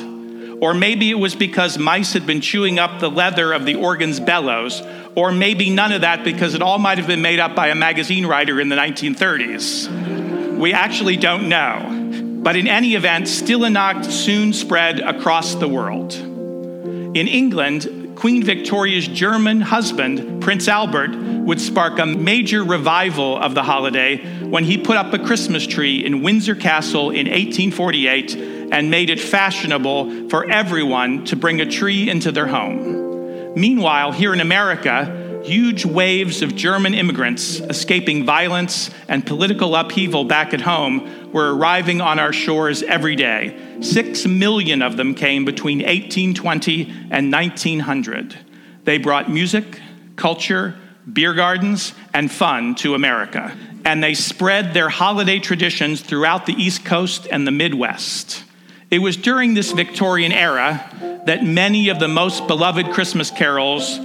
Or 0.62 0.74
maybe 0.76 1.10
it 1.10 1.16
was 1.16 1.34
because 1.34 1.78
mice 1.78 2.14
had 2.14 2.28
been 2.28 2.40
chewing 2.40 2.78
up 2.78 3.00
the 3.00 3.10
leather 3.10 3.52
of 3.52 3.66
the 3.66 3.76
organ's 3.76 4.20
bellows. 4.20 4.82
Or 5.16 5.32
maybe 5.32 5.72
none 5.72 5.92
of 5.92 6.02
that 6.02 6.24
because 6.24 6.54
it 6.54 6.62
all 6.62 6.78
might 6.78 7.00
have 7.00 7.08
been 7.08 7.24
made 7.24 7.40
up 7.40 7.56
by 7.56 7.70
a 7.70 7.76
magazine 7.76 8.28
writer 8.28 8.62
in 8.62 8.70
the 8.70 8.76
1930s. 8.76 10.58
We 10.58 10.72
actually 10.72 11.18
don't 11.18 11.50
know. 11.50 12.11
But 12.44 12.56
in 12.56 12.68
any 12.68 12.96
event, 12.96 13.28
Stille 13.28 13.70
Nacht 13.70 14.06
soon 14.06 14.52
spread 14.52 15.00
across 15.00 15.54
the 15.54 15.68
world. 15.68 16.16
In 16.16 17.28
England, 17.28 18.16
Queen 18.16 18.44
Victoria's 18.44 19.08
German 19.08 19.62
husband, 19.62 20.42
Prince 20.42 20.68
Albert, 20.68 21.16
would 21.16 21.62
spark 21.62 22.00
a 22.00 22.06
major 22.06 22.64
revival 22.64 23.38
of 23.38 23.54
the 23.54 23.62
holiday 23.62 24.18
when 24.44 24.64
he 24.64 24.78
put 24.78 24.98
up 24.98 25.14
a 25.14 25.20
Christmas 25.20 25.68
tree 25.68 26.04
in 26.04 26.24
Windsor 26.24 26.56
Castle 26.56 27.12
in 27.12 27.28
1848 27.28 28.36
and 28.72 28.90
made 28.90 29.12
it 29.12 29.20
fashionable 29.20 30.30
for 30.30 30.50
everyone 30.50 31.26
to 31.26 31.36
bring 31.36 31.62
a 31.62 31.70
tree 31.70 32.10
into 32.10 32.32
their 32.32 32.48
home. 32.48 33.54
Meanwhile, 33.54 34.14
here 34.14 34.34
in 34.34 34.40
America, 34.40 35.42
huge 35.44 35.86
waves 35.86 36.42
of 36.42 36.56
German 36.56 36.94
immigrants 36.94 37.60
escaping 37.60 38.26
violence 38.26 38.90
and 39.08 39.26
political 39.26 39.76
upheaval 39.76 40.24
back 40.24 40.54
at 40.54 40.62
home 40.62 41.21
were 41.34 41.56
arriving 41.56 42.02
on 42.02 42.20
our 42.20 42.34
shores 42.34 42.84
every 42.84 43.16
day. 43.16 43.58
Six 43.82 44.26
million 44.26 44.82
of 44.82 44.98
them 44.98 45.16
came 45.16 45.46
between 45.46 45.80
1820 45.80 47.08
and 47.12 47.32
1900. 47.32 48.38
They 48.84 48.98
brought 48.98 49.30
music, 49.30 49.80
culture, 50.16 50.76
beer 51.12 51.34
gardens, 51.34 51.94
and 52.14 52.32
fun 52.32 52.76
to 52.76 52.96
America. 52.96 53.56
And 53.86 54.04
they 54.04 54.14
spread 54.14 54.74
their 54.74 54.90
holiday 54.90 55.40
traditions 55.40 56.02
throughout 56.02 56.46
the 56.46 56.54
East 56.54 56.86
Coast 56.86 57.28
and 57.32 57.48
the 57.48 57.52
Midwest. 57.52 58.44
It 58.90 59.00
was 59.00 59.18
during 59.18 59.54
this 59.54 59.72
Victorian 59.72 60.32
era 60.32 61.22
that 61.26 61.44
many 61.44 61.90
of 61.90 62.00
the 62.00 62.08
most 62.08 62.48
beloved 62.48 62.92
Christmas 62.92 63.32
carols 63.32 64.00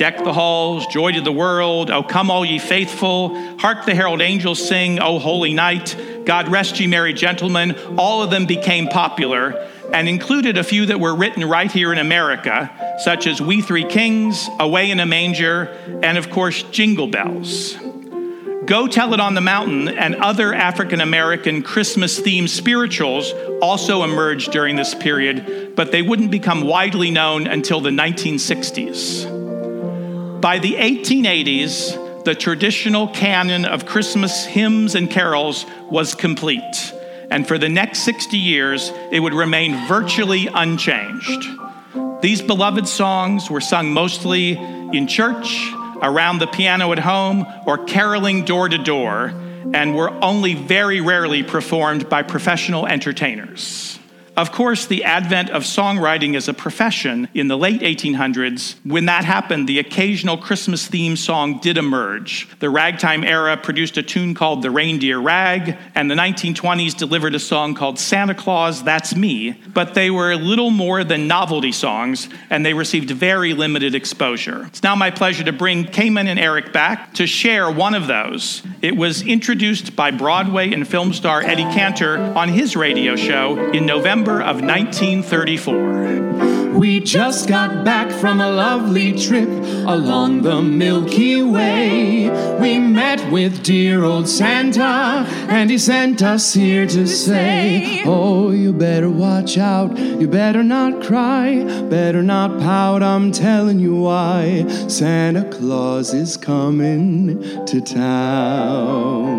Deck 0.00 0.16
the 0.24 0.32
halls, 0.32 0.86
joy 0.86 1.12
to 1.12 1.20
the 1.20 1.30
world, 1.30 1.90
O 1.90 2.02
come 2.02 2.30
all 2.30 2.42
ye 2.42 2.58
faithful, 2.58 3.58
hark 3.58 3.84
the 3.84 3.94
herald 3.94 4.22
angels 4.22 4.66
sing, 4.66 4.98
O 4.98 5.18
holy 5.18 5.52
night, 5.52 5.94
God 6.30 6.46
rest 6.46 6.78
ye 6.78 6.86
merry 6.86 7.12
gentlemen, 7.12 7.76
all 7.98 8.22
of 8.22 8.30
them 8.30 8.46
became 8.46 8.86
popular 8.86 9.68
and 9.92 10.08
included 10.08 10.56
a 10.56 10.62
few 10.62 10.86
that 10.86 11.00
were 11.00 11.12
written 11.12 11.44
right 11.44 11.72
here 11.72 11.92
in 11.92 11.98
America, 11.98 12.70
such 13.00 13.26
as 13.26 13.42
We 13.42 13.60
Three 13.60 13.84
Kings, 13.84 14.48
Away 14.60 14.92
in 14.92 15.00
a 15.00 15.06
Manger, 15.06 15.64
and 16.04 16.16
of 16.16 16.30
course, 16.30 16.62
Jingle 16.70 17.08
Bells. 17.08 17.74
Go 18.64 18.86
Tell 18.86 19.12
It 19.12 19.18
on 19.18 19.34
the 19.34 19.40
Mountain 19.40 19.88
and 19.88 20.14
other 20.14 20.54
African 20.54 21.00
American 21.00 21.64
Christmas 21.64 22.20
themed 22.20 22.48
spirituals 22.48 23.32
also 23.60 24.04
emerged 24.04 24.52
during 24.52 24.76
this 24.76 24.94
period, 24.94 25.72
but 25.74 25.90
they 25.90 26.02
wouldn't 26.02 26.30
become 26.30 26.62
widely 26.62 27.10
known 27.10 27.48
until 27.48 27.80
the 27.80 27.90
1960s. 27.90 30.40
By 30.40 30.60
the 30.60 30.74
1880s, 30.74 32.09
the 32.24 32.34
traditional 32.34 33.08
canon 33.08 33.64
of 33.64 33.86
Christmas 33.86 34.44
hymns 34.44 34.94
and 34.94 35.10
carols 35.10 35.64
was 35.88 36.14
complete, 36.14 36.92
and 37.30 37.46
for 37.46 37.56
the 37.56 37.68
next 37.68 38.00
60 38.00 38.36
years, 38.36 38.92
it 39.10 39.20
would 39.20 39.34
remain 39.34 39.86
virtually 39.86 40.48
unchanged. 40.52 41.46
These 42.20 42.42
beloved 42.42 42.86
songs 42.88 43.50
were 43.50 43.60
sung 43.60 43.92
mostly 43.92 44.52
in 44.52 45.06
church, 45.06 45.70
around 46.02 46.38
the 46.38 46.46
piano 46.46 46.92
at 46.92 46.98
home, 46.98 47.46
or 47.66 47.84
caroling 47.84 48.44
door 48.44 48.68
to 48.68 48.78
door, 48.78 49.32
and 49.72 49.94
were 49.94 50.10
only 50.22 50.54
very 50.54 51.00
rarely 51.00 51.42
performed 51.42 52.08
by 52.08 52.22
professional 52.22 52.86
entertainers. 52.86 53.99
Of 54.36 54.52
course, 54.52 54.86
the 54.86 55.04
advent 55.04 55.50
of 55.50 55.64
songwriting 55.64 56.36
as 56.36 56.48
a 56.48 56.54
profession 56.54 57.28
in 57.34 57.48
the 57.48 57.58
late 57.58 57.80
1800s, 57.80 58.76
when 58.84 59.06
that 59.06 59.24
happened, 59.24 59.68
the 59.68 59.78
occasional 59.78 60.38
Christmas 60.38 60.86
theme 60.86 61.16
song 61.16 61.58
did 61.58 61.76
emerge. 61.76 62.48
The 62.60 62.70
ragtime 62.70 63.24
era 63.24 63.56
produced 63.56 63.96
a 63.96 64.02
tune 64.02 64.34
called 64.34 64.62
The 64.62 64.70
Reindeer 64.70 65.20
Rag, 65.20 65.76
and 65.94 66.10
the 66.10 66.14
1920s 66.14 66.96
delivered 66.96 67.34
a 67.34 67.38
song 67.38 67.74
called 67.74 67.98
Santa 67.98 68.34
Claus, 68.34 68.82
That's 68.82 69.14
Me, 69.14 69.60
but 69.74 69.94
they 69.94 70.10
were 70.10 70.34
little 70.36 70.70
more 70.70 71.02
than 71.04 71.26
novelty 71.26 71.72
songs, 71.72 72.28
and 72.48 72.64
they 72.64 72.72
received 72.72 73.10
very 73.10 73.52
limited 73.52 73.94
exposure. 73.94 74.64
It's 74.66 74.82
now 74.82 74.94
my 74.94 75.10
pleasure 75.10 75.44
to 75.44 75.52
bring 75.52 75.84
Cayman 75.84 76.28
and 76.28 76.38
Eric 76.38 76.72
back 76.72 77.14
to 77.14 77.26
share 77.26 77.70
one 77.70 77.94
of 77.94 78.06
those. 78.06 78.62
It 78.80 78.96
was 78.96 79.22
introduced 79.22 79.96
by 79.96 80.12
Broadway 80.12 80.72
and 80.72 80.86
film 80.86 81.12
star 81.12 81.42
Eddie 81.42 81.64
Cantor 81.64 82.18
on 82.18 82.48
his 82.48 82.76
radio 82.76 83.16
show 83.16 83.70
in 83.72 83.86
November 83.86 84.19
of 84.28 84.60
1934. 84.60 86.69
We 86.74 87.00
just 87.00 87.48
got 87.48 87.84
back 87.84 88.10
from 88.12 88.40
a 88.40 88.50
lovely 88.50 89.18
trip 89.18 89.48
along 89.48 90.42
the 90.42 90.62
Milky 90.62 91.42
Way. 91.42 92.30
We 92.60 92.78
met 92.78 93.30
with 93.30 93.62
dear 93.62 94.04
old 94.04 94.28
Santa, 94.28 95.26
and 95.48 95.68
he 95.68 95.78
sent 95.78 96.22
us 96.22 96.54
here 96.54 96.86
to 96.86 97.06
say, 97.06 98.02
Oh, 98.04 98.50
you 98.50 98.72
better 98.72 99.10
watch 99.10 99.58
out, 99.58 99.98
you 99.98 100.28
better 100.28 100.62
not 100.62 101.02
cry, 101.02 101.64
better 101.90 102.22
not 102.22 102.60
pout, 102.60 103.02
I'm 103.02 103.32
telling 103.32 103.80
you 103.80 103.96
why. 103.96 104.66
Santa 104.88 105.44
Claus 105.50 106.14
is 106.14 106.36
coming 106.36 107.42
to 107.66 107.80
town. 107.80 109.30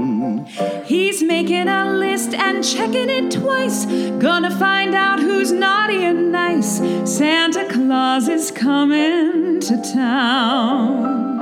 He's 0.86 1.24
making 1.24 1.68
a 1.68 1.94
list 1.98 2.34
and 2.34 2.64
checking 2.64 3.10
it 3.10 3.32
twice. 3.32 3.86
Gonna 4.20 4.52
find 4.58 4.94
out 4.94 5.20
who's 5.20 5.52
naughty 5.52 6.04
and 6.04 6.32
nice. 6.32 6.80
Santa 7.22 7.70
Claus 7.70 8.28
is 8.28 8.50
coming 8.50 9.60
to 9.60 9.94
town. 9.94 11.38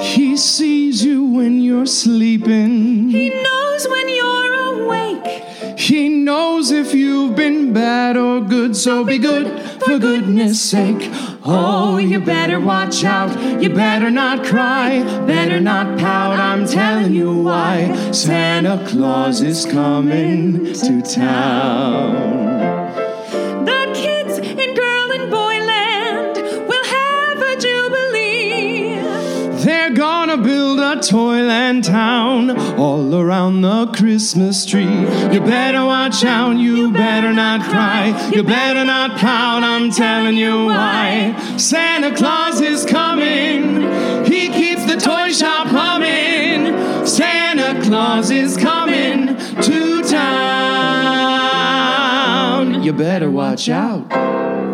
He 0.00 0.36
sees 0.36 1.04
you 1.04 1.24
when 1.24 1.60
you're 1.60 1.86
sleeping. 1.86 3.10
He 3.10 3.30
knows 3.42 3.88
when 3.88 4.08
you're 4.08 4.54
awake. 4.76 5.26
He 5.76 6.08
knows 6.08 6.70
if 6.70 6.94
you've 6.94 7.34
been 7.34 7.72
bad 7.72 8.16
or 8.16 8.40
good, 8.42 8.76
so 8.76 9.02
be 9.02 9.18
good 9.18 9.48
for 9.82 9.98
goodness 9.98 10.60
sake. 10.62 11.10
Oh, 11.44 11.98
you 11.98 12.20
better 12.20 12.60
watch 12.60 13.02
out, 13.02 13.60
you 13.60 13.70
better 13.70 14.08
not 14.08 14.44
cry, 14.44 15.02
better 15.26 15.58
not 15.58 15.98
pout, 15.98 16.38
I'm 16.38 16.64
telling 16.64 17.12
you 17.12 17.42
why. 17.42 18.12
Santa 18.12 18.80
Claus 18.86 19.40
is 19.42 19.66
coming 19.66 20.72
to 20.74 21.02
town. 21.02 22.61
Toyland 31.02 31.84
town 31.84 32.50
all 32.78 33.14
around 33.14 33.60
the 33.62 33.86
Christmas 33.88 34.64
tree. 34.64 34.84
You 34.84 35.40
better 35.40 35.84
watch 35.84 36.24
out, 36.24 36.56
you 36.56 36.92
better 36.92 37.32
not 37.32 37.62
cry, 37.62 38.30
you 38.32 38.42
better 38.42 38.84
not 38.84 39.18
pout, 39.18 39.62
I'm 39.62 39.90
telling 39.90 40.36
you 40.36 40.66
why. 40.66 41.34
Santa 41.56 42.14
Claus 42.14 42.60
is 42.60 42.84
coming, 42.84 43.82
he 44.24 44.48
keeps 44.48 44.84
the 44.86 44.96
toy 44.96 45.32
shop 45.32 45.66
humming. 45.66 46.76
Santa 47.06 47.82
Claus 47.82 48.30
is 48.30 48.56
coming 48.56 49.36
to 49.62 50.02
town. 50.02 51.32
You 52.82 52.92
better 52.92 53.30
watch 53.30 53.68
out. 53.68 54.71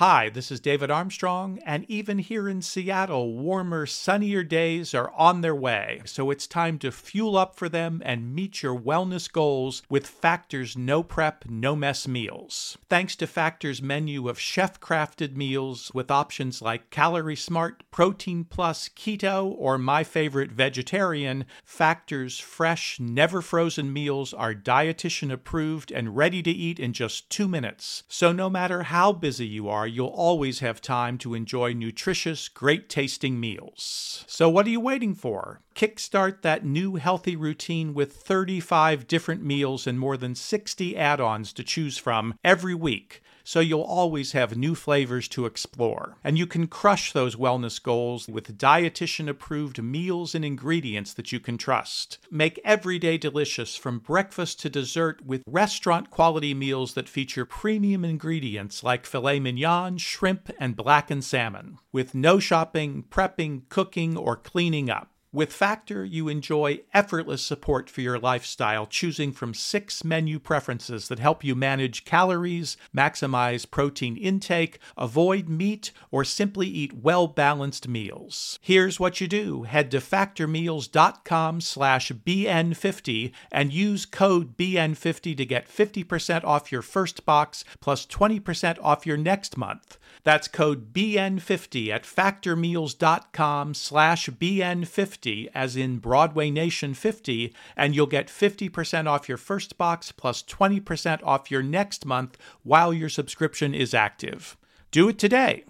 Hi, 0.00 0.30
this 0.30 0.50
is 0.50 0.60
David 0.60 0.90
Armstrong, 0.90 1.58
and 1.66 1.84
even 1.86 2.20
here 2.20 2.48
in 2.48 2.62
Seattle, 2.62 3.34
warmer, 3.34 3.84
sunnier 3.84 4.42
days 4.42 4.94
are 4.94 5.10
on 5.10 5.42
their 5.42 5.54
way. 5.54 6.00
So 6.06 6.30
it's 6.30 6.46
time 6.46 6.78
to 6.78 6.90
fuel 6.90 7.36
up 7.36 7.54
for 7.54 7.68
them 7.68 8.00
and 8.02 8.34
meet 8.34 8.62
your 8.62 8.74
wellness 8.74 9.30
goals 9.30 9.82
with 9.90 10.06
Factor's 10.06 10.74
no 10.74 11.02
prep, 11.02 11.44
no 11.50 11.76
mess 11.76 12.08
meals. 12.08 12.78
Thanks 12.88 13.14
to 13.16 13.26
Factor's 13.26 13.82
menu 13.82 14.26
of 14.26 14.40
chef 14.40 14.80
crafted 14.80 15.36
meals 15.36 15.90
with 15.92 16.10
options 16.10 16.62
like 16.62 16.88
Calorie 16.88 17.36
Smart, 17.36 17.82
Protein 17.90 18.44
Plus, 18.44 18.88
Keto, 18.88 19.54
or 19.58 19.76
my 19.76 20.02
favorite, 20.02 20.50
Vegetarian, 20.50 21.44
Factor's 21.62 22.38
fresh, 22.38 22.98
never 22.98 23.42
frozen 23.42 23.92
meals 23.92 24.32
are 24.32 24.54
dietitian 24.54 25.30
approved 25.30 25.92
and 25.92 26.16
ready 26.16 26.42
to 26.42 26.50
eat 26.50 26.80
in 26.80 26.94
just 26.94 27.28
two 27.28 27.46
minutes. 27.46 28.02
So 28.08 28.32
no 28.32 28.48
matter 28.48 28.84
how 28.84 29.12
busy 29.12 29.46
you 29.46 29.68
are, 29.68 29.89
you'll 29.90 30.08
always 30.08 30.60
have 30.60 30.80
time 30.80 31.18
to 31.18 31.34
enjoy 31.34 31.72
nutritious, 31.72 32.48
great 32.48 32.88
tasting 32.88 33.38
meals. 33.38 34.24
So, 34.26 34.48
what 34.48 34.66
are 34.66 34.70
you 34.70 34.80
waiting 34.80 35.14
for? 35.14 35.60
Kickstart 35.74 36.42
that 36.42 36.64
new 36.64 36.96
healthy 36.96 37.36
routine 37.36 37.92
with 37.92 38.14
35 38.14 39.06
different 39.06 39.44
meals 39.44 39.86
and 39.86 39.98
more 39.98 40.16
than 40.16 40.34
60 40.34 40.96
add 40.96 41.20
ons 41.20 41.52
to 41.52 41.64
choose 41.64 41.98
from 41.98 42.34
every 42.44 42.74
week 42.74 43.22
so 43.50 43.58
you'll 43.58 43.82
always 43.82 44.30
have 44.30 44.56
new 44.56 44.76
flavors 44.76 45.26
to 45.26 45.44
explore. 45.44 46.16
And 46.22 46.38
you 46.38 46.46
can 46.46 46.68
crush 46.68 47.10
those 47.12 47.34
wellness 47.34 47.82
goals 47.82 48.28
with 48.28 48.56
dietitian 48.56 49.28
approved 49.28 49.82
meals 49.82 50.36
and 50.36 50.44
ingredients 50.44 51.12
that 51.14 51.32
you 51.32 51.40
can 51.40 51.58
trust. 51.58 52.18
Make 52.30 52.60
every 52.64 53.00
day 53.00 53.18
delicious 53.18 53.74
from 53.74 53.98
breakfast 53.98 54.60
to 54.60 54.70
dessert 54.70 55.26
with 55.26 55.42
restaurant 55.48 56.10
quality 56.10 56.54
meals 56.54 56.94
that 56.94 57.08
feature 57.08 57.44
premium 57.44 58.04
ingredients 58.04 58.84
like 58.84 59.04
filet 59.04 59.40
mignon, 59.40 59.98
shrimp, 59.98 60.52
and 60.60 60.76
blackened 60.76 61.24
salmon, 61.24 61.78
with 61.90 62.14
no 62.14 62.38
shopping, 62.38 63.02
prepping, 63.10 63.62
cooking, 63.68 64.16
or 64.16 64.36
cleaning 64.36 64.88
up. 64.88 65.10
With 65.32 65.52
Factor, 65.52 66.04
you 66.04 66.26
enjoy 66.28 66.80
effortless 66.92 67.40
support 67.40 67.88
for 67.88 68.00
your 68.00 68.18
lifestyle, 68.18 68.84
choosing 68.84 69.30
from 69.30 69.54
six 69.54 70.02
menu 70.02 70.40
preferences 70.40 71.06
that 71.06 71.20
help 71.20 71.44
you 71.44 71.54
manage 71.54 72.04
calories, 72.04 72.76
maximize 72.92 73.70
protein 73.70 74.16
intake, 74.16 74.80
avoid 74.96 75.48
meat, 75.48 75.92
or 76.10 76.24
simply 76.24 76.66
eat 76.66 76.94
well-balanced 76.94 77.86
meals. 77.86 78.58
Here's 78.60 78.98
what 78.98 79.20
you 79.20 79.28
do. 79.28 79.62
Head 79.62 79.92
to 79.92 79.98
factormeals.com 79.98 81.60
slash 81.60 82.10
BN50 82.10 83.30
and 83.52 83.72
use 83.72 84.06
code 84.06 84.56
BN50 84.56 85.36
to 85.36 85.46
get 85.46 85.68
50% 85.68 86.42
off 86.42 86.72
your 86.72 86.82
first 86.82 87.24
box 87.24 87.64
plus 87.78 88.04
20% 88.04 88.78
off 88.82 89.06
your 89.06 89.16
next 89.16 89.56
month. 89.56 89.96
That's 90.24 90.48
code 90.48 90.92
BN50 90.92 91.88
at 91.88 92.04
factormeals.com 92.04 93.74
slash 93.74 94.28
BN50, 94.28 95.48
as 95.54 95.76
in 95.76 95.98
Broadway 95.98 96.50
Nation 96.50 96.94
50, 96.94 97.54
and 97.76 97.94
you'll 97.94 98.06
get 98.06 98.28
50% 98.28 99.06
off 99.08 99.28
your 99.28 99.38
first 99.38 99.78
box 99.78 100.12
plus 100.12 100.42
20% 100.42 101.20
off 101.24 101.50
your 101.50 101.62
next 101.62 102.04
month 102.04 102.36
while 102.62 102.92
your 102.92 103.08
subscription 103.08 103.74
is 103.74 103.94
active. 103.94 104.56
Do 104.90 105.08
it 105.08 105.18
today. 105.18 105.64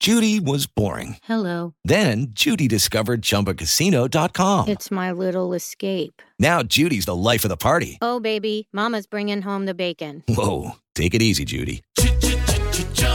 Judy 0.00 0.40
was 0.40 0.66
boring. 0.66 1.18
Hello. 1.24 1.74
Then 1.84 2.28
Judy 2.30 2.66
discovered 2.66 3.20
ChumbaCasino.com. 3.20 4.68
It's 4.68 4.90
my 4.90 5.12
little 5.12 5.52
escape. 5.52 6.22
Now 6.38 6.62
Judy's 6.62 7.04
the 7.04 7.14
life 7.14 7.44
of 7.44 7.50
the 7.50 7.58
party. 7.58 7.98
Oh, 8.00 8.18
baby, 8.18 8.66
Mama's 8.72 9.06
bringing 9.06 9.42
home 9.42 9.66
the 9.66 9.74
bacon. 9.74 10.24
Whoa, 10.26 10.76
take 10.94 11.12
it 11.14 11.20
easy, 11.20 11.44
Judy. 11.44 11.82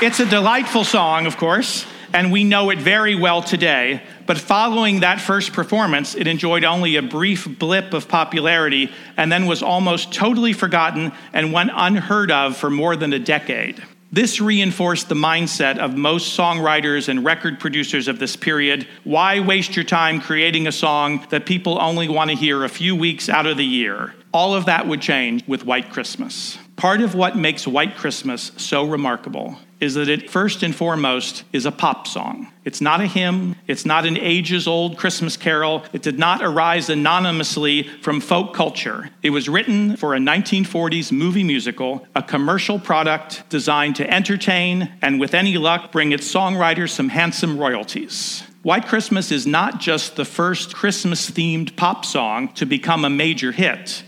It's 0.00 0.20
a 0.20 0.26
delightful 0.26 0.84
song, 0.84 1.26
of 1.26 1.36
course, 1.36 1.84
and 2.12 2.30
we 2.30 2.44
know 2.44 2.70
it 2.70 2.78
very 2.78 3.16
well 3.16 3.42
today. 3.42 4.00
But 4.26 4.38
following 4.38 5.00
that 5.00 5.20
first 5.20 5.52
performance, 5.52 6.14
it 6.14 6.28
enjoyed 6.28 6.62
only 6.62 6.94
a 6.94 7.02
brief 7.02 7.58
blip 7.58 7.92
of 7.92 8.06
popularity 8.06 8.92
and 9.16 9.32
then 9.32 9.46
was 9.46 9.60
almost 9.60 10.12
totally 10.12 10.52
forgotten 10.52 11.10
and 11.32 11.52
went 11.52 11.72
unheard 11.74 12.30
of 12.30 12.56
for 12.56 12.70
more 12.70 12.94
than 12.94 13.12
a 13.12 13.18
decade. 13.18 13.82
This 14.12 14.40
reinforced 14.40 15.08
the 15.08 15.16
mindset 15.16 15.78
of 15.78 15.96
most 15.96 16.38
songwriters 16.38 17.08
and 17.08 17.24
record 17.24 17.58
producers 17.58 18.06
of 18.06 18.20
this 18.20 18.36
period. 18.36 18.86
Why 19.02 19.40
waste 19.40 19.74
your 19.74 19.84
time 19.84 20.20
creating 20.20 20.68
a 20.68 20.72
song 20.72 21.26
that 21.30 21.44
people 21.44 21.76
only 21.82 22.08
want 22.08 22.30
to 22.30 22.36
hear 22.36 22.62
a 22.62 22.68
few 22.68 22.94
weeks 22.94 23.28
out 23.28 23.46
of 23.46 23.56
the 23.56 23.64
year? 23.64 24.14
All 24.32 24.54
of 24.54 24.66
that 24.66 24.86
would 24.86 25.00
change 25.00 25.44
with 25.48 25.64
White 25.64 25.90
Christmas. 25.90 26.56
Part 26.78 27.00
of 27.00 27.16
what 27.16 27.36
makes 27.36 27.66
White 27.66 27.96
Christmas 27.96 28.52
so 28.56 28.84
remarkable 28.84 29.58
is 29.80 29.94
that 29.94 30.08
it 30.08 30.30
first 30.30 30.62
and 30.62 30.72
foremost 30.72 31.42
is 31.52 31.66
a 31.66 31.72
pop 31.72 32.06
song. 32.06 32.52
It's 32.64 32.80
not 32.80 33.00
a 33.00 33.06
hymn, 33.06 33.56
it's 33.66 33.84
not 33.84 34.06
an 34.06 34.16
ages 34.16 34.68
old 34.68 34.96
Christmas 34.96 35.36
carol. 35.36 35.82
It 35.92 36.02
did 36.02 36.20
not 36.20 36.40
arise 36.40 36.88
anonymously 36.88 37.82
from 38.00 38.20
folk 38.20 38.54
culture. 38.54 39.10
It 39.24 39.30
was 39.30 39.48
written 39.48 39.96
for 39.96 40.14
a 40.14 40.20
1940s 40.20 41.10
movie 41.10 41.42
musical, 41.42 42.06
a 42.14 42.22
commercial 42.22 42.78
product 42.78 43.42
designed 43.48 43.96
to 43.96 44.08
entertain 44.08 44.92
and, 45.02 45.18
with 45.18 45.34
any 45.34 45.58
luck, 45.58 45.90
bring 45.90 46.12
its 46.12 46.32
songwriters 46.32 46.90
some 46.90 47.08
handsome 47.08 47.58
royalties. 47.58 48.44
White 48.62 48.86
Christmas 48.86 49.32
is 49.32 49.48
not 49.48 49.80
just 49.80 50.14
the 50.14 50.24
first 50.24 50.76
Christmas 50.76 51.28
themed 51.28 51.74
pop 51.74 52.04
song 52.04 52.52
to 52.52 52.64
become 52.64 53.04
a 53.04 53.10
major 53.10 53.50
hit, 53.50 54.04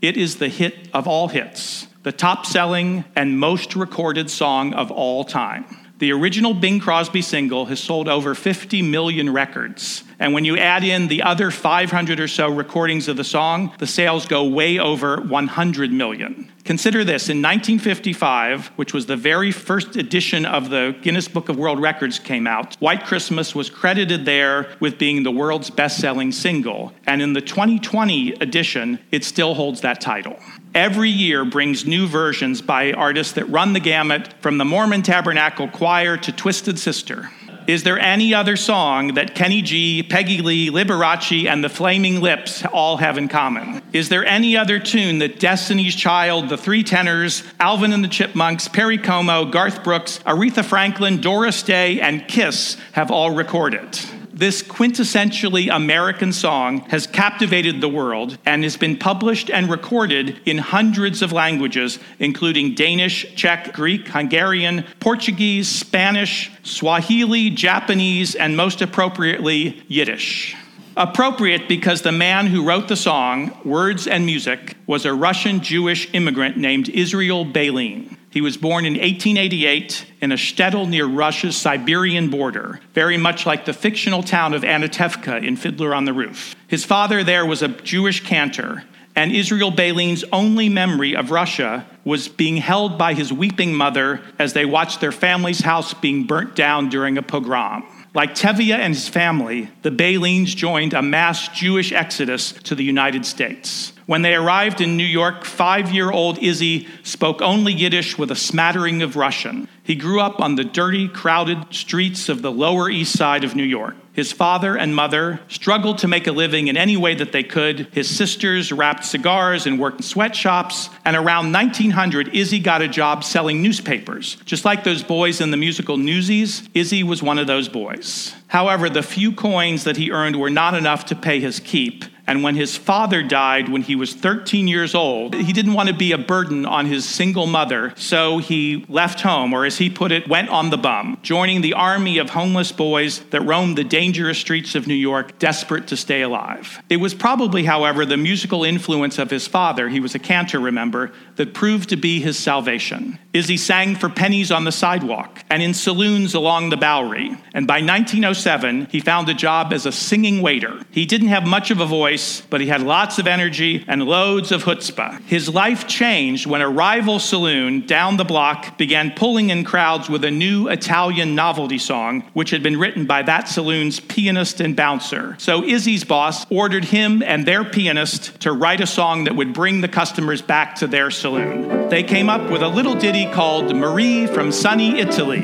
it 0.00 0.16
is 0.16 0.36
the 0.36 0.48
hit 0.48 0.88
of 0.94 1.08
all 1.08 1.26
hits 1.26 1.88
the 2.02 2.12
top 2.12 2.46
selling 2.46 3.04
and 3.16 3.38
most 3.38 3.76
recorded 3.76 4.30
song 4.30 4.74
of 4.74 4.90
all 4.90 5.24
time. 5.24 5.64
The 5.98 6.12
original 6.12 6.52
Bing 6.52 6.80
Crosby 6.80 7.22
single 7.22 7.66
has 7.66 7.78
sold 7.78 8.08
over 8.08 8.34
50 8.34 8.82
million 8.82 9.32
records. 9.32 10.02
And 10.18 10.34
when 10.34 10.44
you 10.44 10.58
add 10.58 10.82
in 10.82 11.06
the 11.06 11.22
other 11.22 11.52
500 11.52 12.18
or 12.18 12.26
so 12.26 12.48
recordings 12.48 13.06
of 13.06 13.16
the 13.16 13.24
song, 13.24 13.72
the 13.78 13.86
sales 13.86 14.26
go 14.26 14.44
way 14.44 14.78
over 14.80 15.20
100 15.20 15.92
million. 15.92 16.51
Consider 16.64 17.02
this 17.02 17.28
in 17.28 17.38
1955, 17.38 18.68
which 18.76 18.94
was 18.94 19.06
the 19.06 19.16
very 19.16 19.50
first 19.50 19.96
edition 19.96 20.46
of 20.46 20.70
the 20.70 20.96
Guinness 21.02 21.26
Book 21.26 21.48
of 21.48 21.58
World 21.58 21.80
Records 21.80 22.20
came 22.20 22.46
out, 22.46 22.76
White 22.76 23.04
Christmas 23.04 23.52
was 23.52 23.68
credited 23.68 24.24
there 24.24 24.68
with 24.78 24.96
being 24.96 25.24
the 25.24 25.32
world's 25.32 25.70
best 25.70 25.98
selling 25.98 26.30
single. 26.30 26.92
And 27.04 27.20
in 27.20 27.32
the 27.32 27.40
2020 27.40 28.34
edition, 28.34 29.00
it 29.10 29.24
still 29.24 29.54
holds 29.54 29.80
that 29.80 30.00
title. 30.00 30.38
Every 30.72 31.10
year 31.10 31.44
brings 31.44 31.84
new 31.84 32.06
versions 32.06 32.62
by 32.62 32.92
artists 32.92 33.32
that 33.34 33.46
run 33.46 33.72
the 33.72 33.80
gamut 33.80 34.32
from 34.40 34.58
the 34.58 34.64
Mormon 34.64 35.02
Tabernacle 35.02 35.66
Choir 35.66 36.16
to 36.18 36.30
Twisted 36.30 36.78
Sister. 36.78 37.28
Is 37.66 37.84
there 37.84 37.98
any 37.98 38.34
other 38.34 38.56
song 38.56 39.14
that 39.14 39.34
Kenny 39.34 39.62
G, 39.62 40.02
Peggy 40.02 40.42
Lee, 40.42 40.70
Liberace, 40.70 41.46
and 41.46 41.62
the 41.62 41.68
Flaming 41.68 42.20
Lips 42.20 42.64
all 42.66 42.96
have 42.96 43.18
in 43.18 43.28
common? 43.28 43.82
Is 43.92 44.08
there 44.08 44.24
any 44.24 44.56
other 44.56 44.78
tune 44.78 45.18
that 45.18 45.38
Destiny's 45.38 45.94
Child, 45.94 46.48
the 46.48 46.56
Three 46.56 46.82
Tenors, 46.82 47.44
Alvin 47.60 47.92
and 47.92 48.02
the 48.02 48.08
Chipmunks, 48.08 48.68
Perry 48.68 48.98
Como, 48.98 49.44
Garth 49.44 49.84
Brooks, 49.84 50.18
Aretha 50.26 50.64
Franklin, 50.64 51.20
Doris 51.20 51.62
Day, 51.62 52.00
and 52.00 52.26
Kiss 52.26 52.76
have 52.92 53.10
all 53.10 53.30
recorded? 53.30 53.98
This 54.34 54.62
quintessentially 54.62 55.68
American 55.70 56.32
song 56.32 56.80
has 56.88 57.06
captivated 57.06 57.82
the 57.82 57.88
world 57.88 58.38
and 58.46 58.62
has 58.64 58.78
been 58.78 58.96
published 58.96 59.50
and 59.50 59.70
recorded 59.70 60.40
in 60.46 60.56
hundreds 60.56 61.20
of 61.20 61.32
languages, 61.32 61.98
including 62.18 62.74
Danish, 62.74 63.26
Czech, 63.36 63.74
Greek, 63.74 64.08
Hungarian, 64.08 64.86
Portuguese, 65.00 65.68
Spanish, 65.68 66.50
Swahili, 66.62 67.50
Japanese, 67.50 68.34
and 68.34 68.56
most 68.56 68.80
appropriately, 68.80 69.84
Yiddish. 69.86 70.56
Appropriate 70.96 71.68
because 71.68 72.00
the 72.00 72.12
man 72.12 72.46
who 72.46 72.64
wrote 72.64 72.88
the 72.88 72.96
song, 72.96 73.54
words 73.66 74.06
and 74.06 74.24
music, 74.24 74.76
was 74.86 75.04
a 75.04 75.12
Russian 75.12 75.60
Jewish 75.60 76.08
immigrant 76.14 76.56
named 76.56 76.88
Israel 76.88 77.44
Beilin. 77.44 78.16
He 78.32 78.40
was 78.40 78.56
born 78.56 78.86
in 78.86 78.94
1888 78.94 80.06
in 80.22 80.32
a 80.32 80.36
shtetl 80.36 80.88
near 80.88 81.04
Russia's 81.04 81.54
Siberian 81.54 82.30
border, 82.30 82.80
very 82.94 83.18
much 83.18 83.44
like 83.44 83.66
the 83.66 83.74
fictional 83.74 84.22
town 84.22 84.54
of 84.54 84.62
Anatevka 84.62 85.46
in 85.46 85.54
Fiddler 85.54 85.94
on 85.94 86.06
the 86.06 86.14
Roof. 86.14 86.56
His 86.66 86.82
father 86.82 87.22
there 87.22 87.44
was 87.44 87.60
a 87.60 87.68
Jewish 87.68 88.24
cantor, 88.24 88.84
and 89.14 89.32
Israel 89.32 89.70
Beilin's 89.70 90.24
only 90.32 90.70
memory 90.70 91.14
of 91.14 91.30
Russia 91.30 91.86
was 92.04 92.26
being 92.26 92.56
held 92.56 92.96
by 92.96 93.12
his 93.12 93.34
weeping 93.34 93.74
mother 93.74 94.22
as 94.38 94.54
they 94.54 94.64
watched 94.64 95.02
their 95.02 95.12
family's 95.12 95.60
house 95.60 95.92
being 95.92 96.24
burnt 96.24 96.56
down 96.56 96.88
during 96.88 97.18
a 97.18 97.22
pogrom. 97.22 97.84
Like 98.14 98.34
Tevye 98.34 98.74
and 98.74 98.94
his 98.94 99.10
family, 99.10 99.70
the 99.82 99.90
Beilins 99.90 100.56
joined 100.56 100.94
a 100.94 101.02
mass 101.02 101.48
Jewish 101.48 101.92
exodus 101.92 102.52
to 102.64 102.74
the 102.74 102.84
United 102.84 103.26
States. 103.26 103.92
When 104.06 104.22
they 104.22 104.34
arrived 104.34 104.80
in 104.80 104.96
New 104.96 105.04
York, 105.04 105.44
five 105.44 105.92
year 105.92 106.10
old 106.10 106.38
Izzy 106.38 106.88
spoke 107.02 107.40
only 107.40 107.72
Yiddish 107.72 108.18
with 108.18 108.30
a 108.30 108.36
smattering 108.36 109.02
of 109.02 109.16
Russian. 109.16 109.68
He 109.84 109.94
grew 109.94 110.20
up 110.20 110.40
on 110.40 110.56
the 110.56 110.64
dirty, 110.64 111.08
crowded 111.08 111.72
streets 111.72 112.28
of 112.28 112.42
the 112.42 112.52
Lower 112.52 112.90
East 112.90 113.16
Side 113.16 113.44
of 113.44 113.54
New 113.54 113.64
York. 113.64 113.96
His 114.12 114.30
father 114.30 114.76
and 114.76 114.94
mother 114.94 115.40
struggled 115.48 115.98
to 115.98 116.08
make 116.08 116.26
a 116.26 116.32
living 116.32 116.68
in 116.68 116.76
any 116.76 116.98
way 116.98 117.14
that 117.14 117.32
they 117.32 117.42
could. 117.42 117.88
His 117.92 118.14
sisters 118.14 118.70
wrapped 118.70 119.04
cigars 119.04 119.66
and 119.66 119.80
worked 119.80 119.98
in 119.98 120.02
sweatshops. 120.02 120.90
And 121.04 121.16
around 121.16 121.50
1900, 121.50 122.34
Izzy 122.34 122.58
got 122.58 122.82
a 122.82 122.88
job 122.88 123.24
selling 123.24 123.62
newspapers. 123.62 124.36
Just 124.44 124.66
like 124.66 124.84
those 124.84 125.02
boys 125.02 125.40
in 125.40 125.50
the 125.50 125.56
musical 125.56 125.96
Newsies, 125.96 126.68
Izzy 126.74 127.02
was 127.02 127.22
one 127.22 127.38
of 127.38 127.46
those 127.46 127.68
boys. 127.68 128.34
However, 128.48 128.90
the 128.90 129.02
few 129.02 129.32
coins 129.32 129.84
that 129.84 129.96
he 129.96 130.10
earned 130.10 130.36
were 130.36 130.50
not 130.50 130.74
enough 130.74 131.06
to 131.06 131.16
pay 131.16 131.40
his 131.40 131.58
keep. 131.58 132.04
And 132.26 132.42
when 132.42 132.54
his 132.54 132.76
father 132.76 133.22
died 133.22 133.68
when 133.68 133.82
he 133.82 133.96
was 133.96 134.14
13 134.14 134.68
years 134.68 134.94
old, 134.94 135.34
he 135.34 135.52
didn't 135.52 135.74
want 135.74 135.88
to 135.88 135.94
be 135.94 136.12
a 136.12 136.18
burden 136.18 136.64
on 136.64 136.86
his 136.86 137.04
single 137.04 137.46
mother, 137.46 137.92
so 137.96 138.38
he 138.38 138.86
left 138.88 139.20
home, 139.22 139.52
or 139.52 139.64
as 139.64 139.78
he 139.78 139.90
put 139.90 140.12
it, 140.12 140.28
went 140.28 140.48
on 140.48 140.70
the 140.70 140.76
bum, 140.76 141.18
joining 141.22 141.62
the 141.62 141.74
army 141.74 142.18
of 142.18 142.30
homeless 142.30 142.70
boys 142.70 143.20
that 143.30 143.42
roamed 143.42 143.76
the 143.76 143.84
dangerous 143.84 144.38
streets 144.38 144.74
of 144.74 144.86
New 144.86 144.94
York, 144.94 145.38
desperate 145.38 145.88
to 145.88 145.96
stay 145.96 146.22
alive. 146.22 146.80
It 146.88 146.98
was 146.98 147.12
probably, 147.12 147.64
however, 147.64 148.06
the 148.06 148.16
musical 148.16 148.62
influence 148.62 149.18
of 149.18 149.30
his 149.30 149.48
father, 149.48 149.88
he 149.88 150.00
was 150.00 150.14
a 150.14 150.20
cantor, 150.20 150.60
remember, 150.60 151.12
that 151.36 151.54
proved 151.54 151.88
to 151.88 151.96
be 151.96 152.20
his 152.20 152.38
salvation. 152.38 153.18
Izzy 153.32 153.56
sang 153.56 153.96
for 153.96 154.08
pennies 154.08 154.52
on 154.52 154.64
the 154.64 154.72
sidewalk 154.72 155.42
and 155.50 155.62
in 155.62 155.74
saloons 155.74 156.34
along 156.34 156.68
the 156.68 156.76
Bowery. 156.76 157.36
And 157.54 157.66
by 157.66 157.80
1907, 157.80 158.88
he 158.90 159.00
found 159.00 159.28
a 159.28 159.34
job 159.34 159.72
as 159.72 159.86
a 159.86 159.92
singing 159.92 160.42
waiter. 160.42 160.80
He 160.90 161.06
didn't 161.06 161.28
have 161.28 161.46
much 161.46 161.70
of 161.70 161.80
a 161.80 161.86
voice 161.86 162.11
but 162.50 162.60
he 162.60 162.66
had 162.66 162.82
lots 162.82 163.18
of 163.18 163.26
energy 163.26 163.84
and 163.88 164.04
loads 164.04 164.52
of 164.52 164.64
chutzpah. 164.64 165.20
His 165.22 165.48
life 165.48 165.86
changed 165.86 166.46
when 166.46 166.60
a 166.60 166.68
rival 166.68 167.18
saloon 167.18 167.86
down 167.86 168.16
the 168.16 168.24
block 168.24 168.76
began 168.76 169.12
pulling 169.12 169.50
in 169.50 169.64
crowds 169.64 170.08
with 170.08 170.24
a 170.24 170.30
new 170.30 170.68
Italian 170.68 171.34
novelty 171.34 171.78
song, 171.78 172.22
which 172.32 172.50
had 172.50 172.62
been 172.62 172.78
written 172.78 173.06
by 173.06 173.22
that 173.22 173.48
saloon's 173.48 174.00
pianist 174.00 174.60
and 174.60 174.76
bouncer. 174.76 175.36
So 175.38 175.64
Izzy's 175.64 176.04
boss 176.04 176.44
ordered 176.50 176.84
him 176.84 177.22
and 177.22 177.46
their 177.46 177.64
pianist 177.64 178.40
to 178.40 178.52
write 178.52 178.80
a 178.80 178.86
song 178.86 179.24
that 179.24 179.36
would 179.36 179.52
bring 179.52 179.80
the 179.80 179.88
customers 179.88 180.42
back 180.42 180.74
to 180.76 180.86
their 180.86 181.10
saloon. 181.10 181.88
They 181.88 182.02
came 182.02 182.28
up 182.28 182.50
with 182.50 182.62
a 182.62 182.68
little 182.68 182.94
ditty 182.94 183.30
called 183.32 183.74
Marie 183.74 184.26
from 184.26 184.52
sunny 184.52 184.98
Italy. 184.98 185.40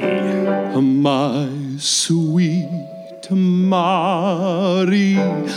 My 0.78 1.50
sweet 1.78 2.87
Marie 3.30 5.16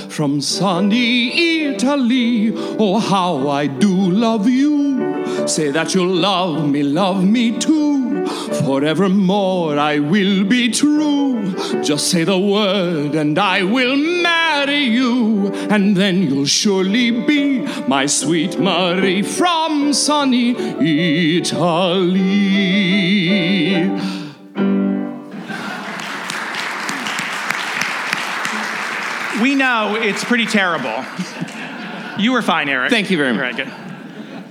from 0.10 0.42
sunny 0.42 1.66
Italy. 1.68 2.52
Oh, 2.56 3.00
how 3.00 3.50
I 3.50 3.68
do 3.68 3.94
love 3.94 4.50
you. 4.50 5.48
Say 5.48 5.72
that 5.72 5.96
you'll 5.96 6.16
love 6.16 6.68
me, 6.70 6.84
love 6.84 7.24
me 7.24 7.58
too. 7.58 8.26
Forevermore 8.66 9.80
I 9.80 10.00
will 10.00 10.44
be 10.44 10.70
true. 10.70 11.54
Just 11.82 12.10
say 12.10 12.24
the 12.24 12.38
word 12.38 13.16
and 13.16 13.40
I 13.40 13.64
will 13.64 13.96
marry 13.96 14.84
you. 14.84 15.52
And 15.70 15.96
then 15.96 16.22
you'll 16.24 16.46
surely 16.46 17.12
be 17.12 17.60
my 17.88 18.06
sweet 18.06 18.60
Marie 18.60 19.22
from 19.24 19.94
sunny 19.94 20.56
Italy. 21.38 22.22
We 29.41 29.56
know 29.56 29.97
it's 29.99 30.23
pretty 30.23 30.45
terrible. 30.45 31.04
You 32.19 32.34
were 32.34 32.41
fine, 32.43 32.69
Eric. 32.69 32.91
Thank 32.91 33.10
you 33.10 33.17
very 33.17 33.34
much. 33.34 33.41
Right, 33.41 33.56
good. 33.56 33.73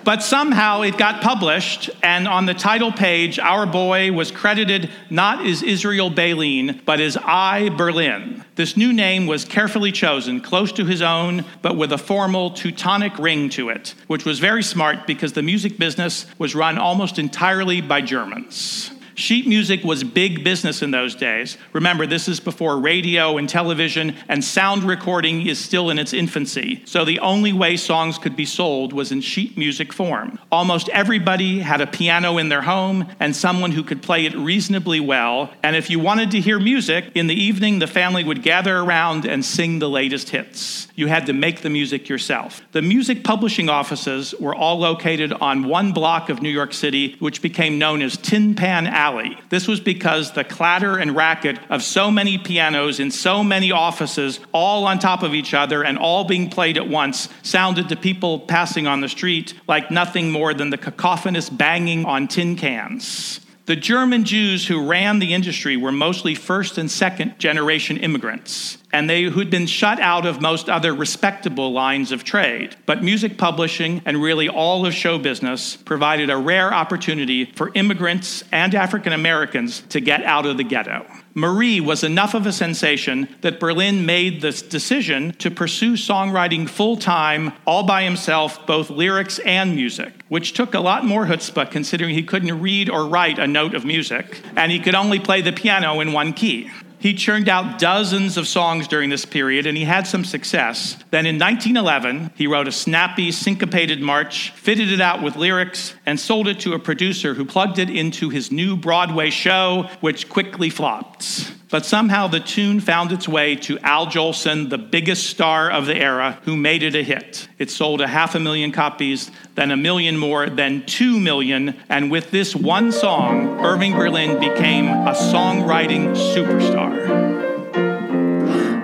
But 0.03 0.23
somehow 0.23 0.81
it 0.81 0.97
got 0.97 1.21
published, 1.21 1.91
and 2.03 2.27
on 2.27 2.47
the 2.47 2.55
title 2.55 2.91
page, 2.91 3.39
our 3.39 3.67
boy 3.67 4.11
was 4.13 4.31
credited 4.31 4.91
not 5.11 5.47
as 5.47 5.63
Israel 5.63 6.11
Beilin, 6.11 6.85
but 6.85 7.01
as 7.01 7.17
I 7.19 7.69
Berlin. 7.69 8.45
This 8.57 8.77
new 8.77 8.93
name 8.93 9.27
was 9.27 9.45
carefully 9.45 9.93
chosen, 9.93 10.41
close 10.41 10.73
to 10.73 10.85
his 10.87 11.03
own, 11.03 11.45
but 11.63 11.77
with 11.77 11.93
a 11.93 11.99
formal 11.99 12.51
Teutonic 12.51 13.17
ring 13.19 13.51
to 13.51 13.69
it, 13.69 13.95
which 14.07 14.25
was 14.25 14.39
very 14.39 14.63
smart 14.63 15.07
because 15.07 15.35
the 15.35 15.43
music 15.43 15.79
business 15.79 16.27
was 16.39 16.55
run 16.55 16.79
almost 16.79 17.19
entirely 17.19 17.81
by 17.81 18.01
Germans. 18.01 18.91
Sheet 19.15 19.47
music 19.47 19.85
was 19.85 20.05
big 20.05 20.45
business 20.45 20.83
in 20.83 20.91
those 20.91 21.15
days. 21.15 21.59
Remember, 21.73 22.07
this 22.07 22.29
is 22.29 22.41
before 22.41 22.79
radio 22.79 23.39
and 23.39 23.49
television, 23.49 24.17
and 24.29 24.45
sound 24.45 24.85
recording 24.85 25.47
is 25.47 25.59
still 25.59 25.91
in 25.91 25.99
its 25.99 26.13
infancy. 26.13 26.83
So 26.85 27.05
the 27.05 27.19
only 27.21 27.53
way 27.53 27.77
songs 27.77 28.19
could 28.19 28.37
be 28.37 28.45
sold 28.45 28.93
was 28.93 29.13
in 29.13 29.21
sheet 29.21 29.57
music 29.57 29.93
form. 29.93 30.39
Almost 30.51 30.89
everybody 30.91 31.61
had 31.61 31.81
a 31.81 31.87
piano 31.87 32.39
in 32.39 32.49
their 32.49 32.63
home 32.63 33.09
and 33.21 33.35
someone 33.35 33.73
who 33.73 33.83
could 33.83 34.03
play 34.03 34.27
it 34.27 34.37
reasonably 34.37 35.01
well. 35.01 35.53
And 35.63 35.77
if 35.77 35.91
you 35.91 35.99
wanted 35.99 36.31
to 36.33 36.41
hear 36.41 36.59
music, 36.59 37.11
in 37.15 37.27
the 37.27 37.35
evening 37.35 37.79
the 37.79 37.87
family 37.87 38.25
would 38.25 38.43
gather 38.43 38.79
around 38.79 39.25
and 39.25 39.45
sing 39.45 39.79
the 39.79 39.89
latest 39.89 40.31
hits. 40.31 40.89
You 41.01 41.07
had 41.07 41.25
to 41.27 41.33
make 41.33 41.63
the 41.63 41.71
music 41.71 42.11
yourself. 42.11 42.61
The 42.73 42.83
music 42.83 43.25
publishing 43.25 43.71
offices 43.71 44.35
were 44.39 44.55
all 44.55 44.79
located 44.79 45.33
on 45.33 45.65
one 45.65 45.93
block 45.93 46.29
of 46.29 46.43
New 46.43 46.51
York 46.51 46.75
City, 46.75 47.17
which 47.21 47.41
became 47.41 47.79
known 47.79 48.03
as 48.03 48.19
Tin 48.19 48.55
Pan 48.55 48.87
Alley. 48.87 49.39
This 49.49 49.67
was 49.67 49.81
because 49.81 50.33
the 50.33 50.45
clatter 50.45 50.99
and 50.99 51.17
racket 51.17 51.59
of 51.71 51.83
so 51.83 52.11
many 52.11 52.37
pianos 52.37 53.01
in 53.01 53.11
so 53.11 53.43
many 53.43 53.73
offices, 53.73 54.41
all 54.53 54.87
on 54.87 54.99
top 54.99 55.23
of 55.23 55.33
each 55.35 55.55
other 55.55 55.83
and 55.83 55.97
all 55.97 56.25
being 56.25 56.51
played 56.51 56.77
at 56.77 56.87
once, 56.87 57.31
sounded 57.43 57.89
to 57.89 57.97
people 57.97 58.41
passing 58.41 58.87
on 58.87 59.01
the 59.01 59.09
street 59.09 59.55
like 59.67 59.91
nothing 59.91 60.31
more 60.31 60.53
than 60.53 60.69
the 60.69 60.77
cacophonous 60.77 61.49
banging 61.49 62.05
on 62.05 62.29
tin 62.29 62.57
cans. 62.57 63.41
The 63.65 63.77
German 63.77 64.25
Jews 64.25 64.67
who 64.67 64.87
ran 64.87 65.19
the 65.19 65.33
industry 65.33 65.79
were 65.79 65.93
mostly 65.93 66.35
first 66.35 66.77
and 66.77 66.91
second 66.91 67.39
generation 67.39 67.97
immigrants, 67.97 68.77
and 68.93 69.09
they 69.09 69.25
who'd 69.25 69.51
been 69.51 69.67
shut 69.67 70.01
out 70.01 70.27
of 70.27 70.41
most 70.41 70.69
other 70.69 70.95
respectable 70.95 71.73
lines 71.73 72.13
of 72.13 72.25
trade. 72.25 72.77
But 72.87 73.03
music 73.03 73.39
publishing 73.39 74.03
and 74.05 74.23
really 74.23 74.49
all 74.49 74.87
of 74.87 74.95
show 74.95 75.19
business 75.19 75.77
provided 75.77 76.31
a 76.31 76.37
rare 76.37 76.73
opportunity 76.73 77.45
for 77.45 77.71
immigrants 77.75 78.45
and 78.53 78.75
African 78.75 79.13
Americans 79.13 79.81
to 79.91 80.01
get 80.01 80.23
out 80.25 80.47
of 80.47 80.57
the 80.57 80.65
ghetto. 80.65 81.07
Marie 81.35 81.81
was 81.81 82.03
enough 82.03 82.35
of 82.35 82.45
a 82.45 82.53
sensation 82.53 83.29
that 83.43 83.61
Berlin 83.61 84.05
made 84.05 84.41
the 84.41 84.51
decision 84.51 85.33
to 85.39 85.51
pursue 85.51 85.93
songwriting 85.93 86.69
full 86.69 86.97
time, 86.97 87.53
all 87.65 87.85
by 87.85 88.03
himself, 88.03 88.67
both 88.67 88.91
lyrics 88.91 89.39
and 89.41 89.77
music, 89.77 90.13
which 90.29 90.55
took 90.55 90.75
a 90.75 90.81
lot 90.81 91.05
more 91.05 91.27
chutzpah 91.27 91.71
considering 91.71 92.15
he 92.15 92.25
couldn't 92.25 92.61
read 92.61 92.91
or 92.91 93.07
write 93.07 93.39
a 93.39 93.47
note 93.47 93.75
of 93.75 93.85
music, 93.85 94.41
and 94.57 94.73
he 94.73 94.81
could 94.81 94.97
only 94.97 95.21
play 95.21 95.41
the 95.41 95.53
piano 95.53 96.01
in 96.01 96.13
one 96.13 96.33
key. 96.33 96.69
He 97.01 97.15
churned 97.15 97.49
out 97.49 97.79
dozens 97.79 98.37
of 98.37 98.47
songs 98.47 98.87
during 98.87 99.09
this 99.09 99.25
period 99.25 99.67
and 99.67 99.77
he 99.77 99.85
had 99.85 100.07
some 100.07 100.23
success. 100.23 100.97
Then 101.11 101.25
in 101.25 101.39
1911, 101.39 102.33
he 102.37 102.47
wrote 102.47 102.69
a 102.69 102.73
snappy, 102.73 103.33
syncopated 103.33 104.03
march, 104.03 104.51
fitted 104.51 104.93
it 104.93 105.01
out 105.01 105.23
with 105.23 105.35
lyrics, 105.35 105.95
and 106.05 106.21
sold 106.21 106.47
it 106.47 106.61
to 106.61 106.75
a 106.75 106.79
producer 106.79 107.33
who 107.33 107.47
plugged 107.47 107.79
it 107.79 107.89
into 107.89 108.29
his 108.29 108.53
new 108.53 108.77
Broadway 108.77 109.31
show, 109.31 109.89
which 110.01 110.29
quickly 110.29 110.69
flopped. 110.69 111.55
But 111.71 111.87
somehow 111.87 112.27
the 112.27 112.41
tune 112.41 112.81
found 112.81 113.13
its 113.13 113.29
way 113.29 113.55
to 113.57 113.79
Al 113.79 114.07
Jolson, 114.07 114.71
the 114.71 114.79
biggest 114.79 115.29
star 115.29 115.71
of 115.71 115.87
the 115.87 115.97
era, 115.97 116.41
who 116.43 116.57
made 116.57 116.83
it 116.83 116.97
a 116.97 117.03
hit. 117.05 117.49
It 117.59 117.71
sold 117.71 118.01
a 118.01 118.09
half 118.09 118.35
a 118.35 118.41
million 118.41 118.73
copies, 118.73 119.31
then 119.55 119.71
a 119.71 119.77
million 119.77 120.17
more, 120.17 120.51
then 120.51 120.85
two 120.85 121.21
million. 121.21 121.77
And 121.89 122.11
with 122.11 122.33
this 122.33 122.57
one 122.57 122.91
song, 122.91 123.65
Irving 123.65 123.93
Berlin 123.93 124.41
became 124.41 124.89
a 124.89 125.13
songwriting 125.13 126.17
superstar. 126.17 127.31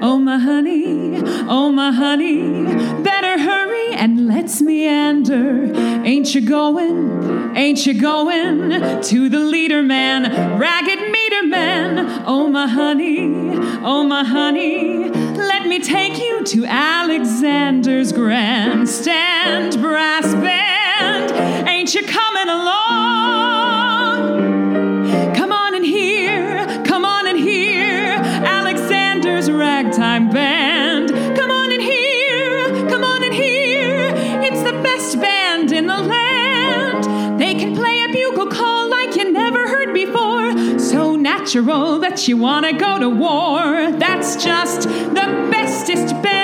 Oh, 0.00 0.18
my 0.18 0.38
honey, 0.38 1.20
oh, 1.48 1.72
my 1.72 1.90
honey, 1.90 2.64
better 3.02 3.42
hurry 3.42 3.94
and 3.94 4.28
let's 4.28 4.62
meander. 4.62 5.72
Ain't 6.04 6.34
you 6.36 6.48
going, 6.48 7.56
ain't 7.56 7.84
you 7.84 8.00
going 8.00 9.02
to 9.02 9.28
the 9.28 9.40
leader 9.40 9.82
man, 9.82 10.60
ragged 10.60 11.05
my 12.66 12.72
honey, 12.72 13.20
oh, 13.84 14.02
my 14.02 14.24
honey, 14.24 15.08
let 15.08 15.68
me 15.68 15.78
take 15.78 16.18
you 16.18 16.42
to 16.42 16.64
Alexander's 16.64 18.12
grandstand 18.12 19.80
brass 19.80 20.34
band. 20.34 21.68
Ain't 21.68 21.94
you 21.94 22.02
coming 22.02 22.48
along? 22.48 23.05
Natural 41.46 42.00
that 42.00 42.26
you 42.26 42.36
want 42.36 42.66
to 42.66 42.72
go 42.72 42.98
to 42.98 43.08
war. 43.08 43.92
That's 43.92 44.34
just 44.42 44.82
the 44.82 45.48
bestest 45.48 46.12
band. 46.20 46.35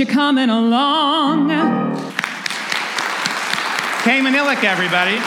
You 0.00 0.06
coming 0.06 0.48
along? 0.48 1.48
Cayman 4.02 4.32
Ilika, 4.32 4.64
everybody. 4.64 5.18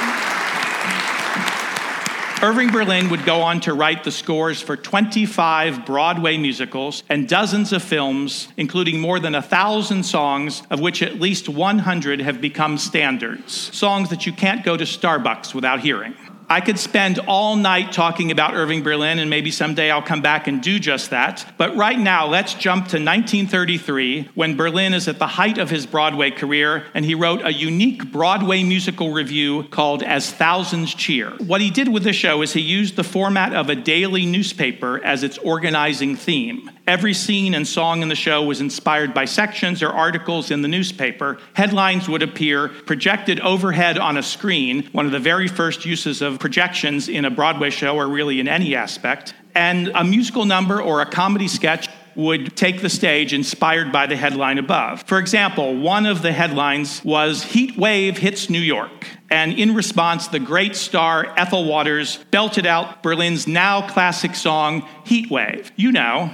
Irving 2.41 2.71
Berlin 2.71 3.11
would 3.11 3.23
go 3.23 3.41
on 3.41 3.61
to 3.61 3.75
write 3.75 4.03
the 4.03 4.09
scores 4.09 4.63
for 4.63 4.75
25 4.75 5.85
Broadway 5.85 6.37
musicals 6.37 7.03
and 7.07 7.29
dozens 7.29 7.71
of 7.71 7.83
films, 7.83 8.47
including 8.57 8.99
more 8.99 9.19
than 9.19 9.35
a 9.35 9.43
thousand 9.43 10.01
songs, 10.01 10.63
of 10.71 10.79
which 10.79 11.03
at 11.03 11.19
least 11.19 11.47
100 11.47 12.21
have 12.21 12.41
become 12.41 12.79
standards. 12.79 13.53
Songs 13.53 14.09
that 14.09 14.25
you 14.25 14.33
can't 14.33 14.65
go 14.65 14.75
to 14.75 14.85
Starbucks 14.85 15.53
without 15.53 15.81
hearing. 15.81 16.15
I 16.53 16.61
could 16.61 16.77
spend 16.77 17.17
all 17.17 17.55
night 17.55 17.93
talking 17.93 18.29
about 18.29 18.53
Irving 18.53 18.83
Berlin, 18.83 19.17
and 19.17 19.27
maybe 19.27 19.49
someday 19.49 19.89
I'll 19.89 20.03
come 20.03 20.21
back 20.21 20.45
and 20.45 20.61
do 20.61 20.77
just 20.77 21.09
that. 21.09 21.51
But 21.57 21.75
right 21.75 21.97
now, 21.97 22.27
let's 22.27 22.53
jump 22.53 22.89
to 22.89 22.97
1933 22.97 24.29
when 24.35 24.55
Berlin 24.55 24.93
is 24.93 25.07
at 25.07 25.17
the 25.17 25.25
height 25.25 25.57
of 25.57 25.71
his 25.71 25.87
Broadway 25.87 26.29
career, 26.29 26.85
and 26.93 27.05
he 27.05 27.15
wrote 27.15 27.43
a 27.43 27.51
unique 27.51 28.11
Broadway 28.11 28.61
musical 28.61 29.11
revue 29.11 29.63
called 29.69 30.03
As 30.03 30.31
Thousands 30.31 30.93
Cheer. 30.93 31.31
What 31.39 31.59
he 31.59 31.71
did 31.71 31.87
with 31.87 32.03
the 32.03 32.13
show 32.13 32.43
is 32.43 32.53
he 32.53 32.61
used 32.61 32.97
the 32.97 33.03
format 33.03 33.55
of 33.55 33.71
a 33.71 33.75
daily 33.75 34.27
newspaper 34.27 35.03
as 35.03 35.23
its 35.23 35.39
organizing 35.39 36.15
theme. 36.15 36.69
Every 36.85 37.13
scene 37.13 37.55
and 37.55 37.65
song 37.65 38.01
in 38.01 38.09
the 38.09 38.15
show 38.15 38.43
was 38.43 38.59
inspired 38.59 39.13
by 39.13 39.23
sections 39.23 39.81
or 39.81 39.87
articles 39.87 40.51
in 40.51 40.61
the 40.61 40.67
newspaper. 40.67 41.39
Headlines 41.53 42.09
would 42.09 42.21
appear 42.21 42.67
projected 42.67 43.39
overhead 43.39 43.97
on 43.97 44.17
a 44.17 44.23
screen, 44.23 44.89
one 44.91 45.05
of 45.05 45.13
the 45.13 45.19
very 45.19 45.47
first 45.47 45.85
uses 45.85 46.21
of 46.21 46.39
projections 46.43 47.07
in 47.07 47.23
a 47.23 47.31
Broadway 47.31 47.69
show 47.69 47.95
or 47.95 48.05
really 48.05 48.41
in 48.41 48.49
any 48.49 48.75
aspect. 48.75 49.33
And 49.55 49.89
a 49.95 50.03
musical 50.03 50.43
number 50.43 50.81
or 50.81 50.99
a 50.99 51.05
comedy 51.05 51.47
sketch 51.47 51.87
would 52.17 52.57
take 52.57 52.81
the 52.81 52.89
stage 52.89 53.31
inspired 53.31 53.93
by 53.93 54.07
the 54.07 54.17
headline 54.17 54.57
above. 54.57 55.03
For 55.03 55.19
example, 55.19 55.79
one 55.79 56.05
of 56.05 56.21
the 56.21 56.33
headlines 56.33 57.01
was 57.05 57.43
Heat 57.43 57.77
Wave 57.77 58.17
Hits 58.17 58.49
New 58.49 58.59
York. 58.59 59.07
And 59.29 59.53
in 59.53 59.73
response, 59.73 60.27
the 60.27 60.39
great 60.39 60.75
star 60.75 61.33
Ethel 61.37 61.63
Waters 61.63 62.17
belted 62.29 62.65
out 62.65 63.01
Berlin's 63.01 63.47
now 63.47 63.87
classic 63.87 64.35
song, 64.35 64.85
Heat 65.05 65.31
Wave. 65.31 65.71
You 65.77 65.93
know, 65.93 66.29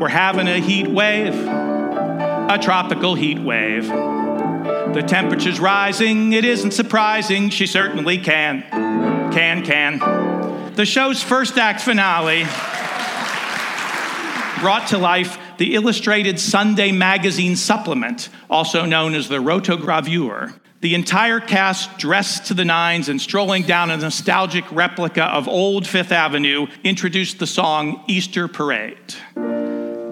we're 0.00 0.08
having 0.08 0.48
a 0.48 0.58
heat 0.58 0.88
wave, 0.88 1.34
a 1.34 2.58
tropical 2.62 3.14
heat 3.14 3.40
wave. 3.40 3.88
The 3.88 5.04
temperature's 5.06 5.60
rising, 5.60 6.32
it 6.32 6.46
isn't 6.46 6.70
surprising, 6.70 7.50
she 7.50 7.66
certainly 7.66 8.16
can. 8.16 9.13
Can, 9.34 9.64
can. 9.64 10.74
The 10.76 10.86
show's 10.86 11.20
first 11.20 11.58
act 11.58 11.80
finale 11.80 12.44
brought 14.60 14.86
to 14.90 14.98
life 14.98 15.38
the 15.58 15.74
illustrated 15.74 16.38
Sunday 16.38 16.92
magazine 16.92 17.56
supplement, 17.56 18.28
also 18.48 18.84
known 18.84 19.12
as 19.12 19.28
the 19.28 19.38
Rotogravure. 19.38 20.54
The 20.82 20.94
entire 20.94 21.40
cast, 21.40 21.98
dressed 21.98 22.46
to 22.46 22.54
the 22.54 22.64
nines 22.64 23.08
and 23.08 23.20
strolling 23.20 23.64
down 23.64 23.90
a 23.90 23.96
nostalgic 23.96 24.70
replica 24.70 25.24
of 25.24 25.48
old 25.48 25.84
Fifth 25.84 26.12
Avenue, 26.12 26.68
introduced 26.84 27.40
the 27.40 27.48
song 27.48 28.04
Easter 28.06 28.46
Parade. 28.46 29.16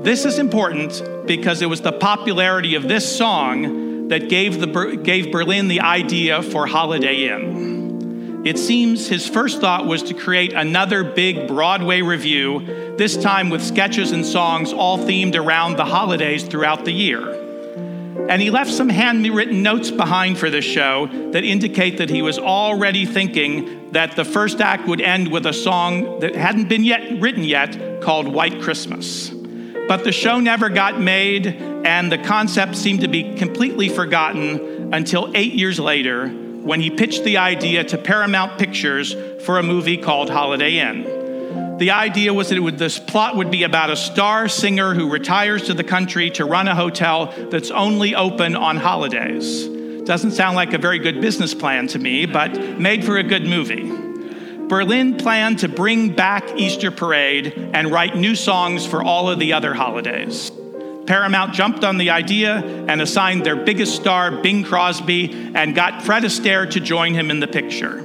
This 0.03 0.25
is 0.25 0.41
important 0.41 1.01
because 1.29 1.63
it 1.63 1.67
was 1.67 1.83
the 1.83 1.93
popularity 1.93 2.75
of 2.75 2.89
this 2.89 3.17
song 3.17 4.09
that 4.09 4.29
gave, 4.29 4.59
the, 4.59 4.97
gave 4.97 5.31
Berlin 5.31 5.69
the 5.69 5.81
idea 5.81 6.43
for 6.43 6.67
Holiday 6.67 7.29
Inn. 7.29 7.82
It 8.45 8.59
seems 8.59 9.07
his 9.07 9.29
first 9.29 9.61
thought 9.61 9.87
was 9.87 10.03
to 10.05 10.15
create 10.15 10.53
another 10.53 11.05
big 11.05 11.47
Broadway 11.47 12.03
revue, 12.03 12.97
this 12.97 13.17
time 13.17 13.51
with 13.51 13.63
sketches 13.63 14.11
and 14.11 14.27
songs 14.27 14.73
all 14.73 14.99
themed 14.99 15.37
around 15.37 15.77
the 15.77 15.85
holidays 15.85 16.43
throughout 16.43 16.85
the 16.85 16.91
year. 16.91 17.39
And 18.29 18.43
he 18.43 18.51
left 18.51 18.73
some 18.73 18.89
handwritten 18.89 19.63
notes 19.63 19.93
behind 19.93 20.39
for 20.39 20.51
this 20.51 20.65
show 20.65 21.07
that 21.31 21.45
indicate 21.45 21.99
that 21.99 22.11
he 22.11 22.21
was 22.21 22.37
already 22.37 23.07
thinking 23.07 23.93
that 23.93 24.17
the 24.17 24.25
first 24.25 24.61
act 24.61 24.89
would 24.89 25.01
end 25.01 25.31
with 25.31 25.47
a 25.47 25.53
song 25.53 26.19
that 26.19 26.35
hadn't 26.35 26.69
been 26.69 26.85
yet 26.85 27.21
written 27.21 27.45
yet 27.45 28.01
called 28.03 28.27
White 28.27 28.61
Christmas. 28.61 29.31
But 29.87 30.03
the 30.03 30.13
show 30.13 30.41
never 30.41 30.69
got 30.69 31.01
made, 31.01 31.47
and 31.47 32.11
the 32.11 32.19
concept 32.19 32.75
seemed 32.75 33.03
to 33.03 33.09
be 33.09 33.35
completely 33.35 33.89
forgotten 33.89 34.93
until 34.93 35.31
eight 35.37 35.55
years 35.55 35.79
later 35.79 36.42
when 36.63 36.81
he 36.81 36.91
pitched 36.91 37.25
the 37.25 37.39
idea 37.39 37.83
to 37.85 37.99
Paramount 37.99 38.59
Pictures 38.59 39.15
for 39.45 39.59
a 39.59 39.63
movie 39.63 39.97
called 39.97 40.31
Holiday 40.31 40.79
Inn. 40.79 41.79
The 41.79 41.91
idea 41.91 42.33
was 42.33 42.51
that 42.51 42.61
would, 42.61 42.79
this 42.79 43.01
plot 43.01 43.37
would 43.37 43.51
be 43.51 43.65
about 43.65 43.91
a 43.91 43.97
star 43.97 44.49
singer 44.49 44.95
who 44.95 45.11
retires 45.11 45.65
to 45.65 45.75
the 45.75 45.83
country 45.83 46.31
to 46.31 46.45
run 46.45 46.69
a 46.69 46.75
hotel 46.75 47.35
that's 47.51 47.73
only 47.73 48.15
open 48.15 48.55
on 48.55 48.77
holidays. 48.77 49.67
Doesn't 50.05 50.31
sound 50.31 50.55
like 50.55 50.73
a 50.73 50.79
very 50.79 51.01
good 51.01 51.21
business 51.21 51.55
plan 51.55 51.89
to 51.89 51.99
me, 51.99 52.27
but 52.27 52.79
made 52.79 53.05
for 53.05 53.17
a 53.17 53.25
good 53.25 53.45
movie. 53.45 53.91
Berlin 54.69 55.17
planned 55.17 55.59
to 55.59 55.69
bring 55.69 56.15
back 56.15 56.57
Easter 56.57 56.93
Parade 56.93 57.53
and 57.75 57.91
write 57.91 58.17
new 58.17 58.37
songs 58.37 58.87
for 58.87 59.03
all 59.03 59.29
of 59.29 59.41
the 59.41 59.53
other 59.53 59.75
holidays. 59.75 60.53
Paramount 61.07 61.53
jumped 61.53 61.85
on 61.85 61.99
the 61.99 62.11
idea 62.11 62.57
and 62.89 63.01
assigned 63.01 63.45
their 63.45 63.57
biggest 63.57 63.97
star, 63.97 64.31
Bing 64.43 64.63
Crosby, 64.65 65.53
and 65.55 65.75
got 65.75 66.03
Fred 66.03 66.23
Astaire 66.23 66.71
to 66.71 66.81
join 66.81 67.15
him 67.15 67.31
in 67.31 67.41
the 67.41 67.49
picture. 67.49 68.03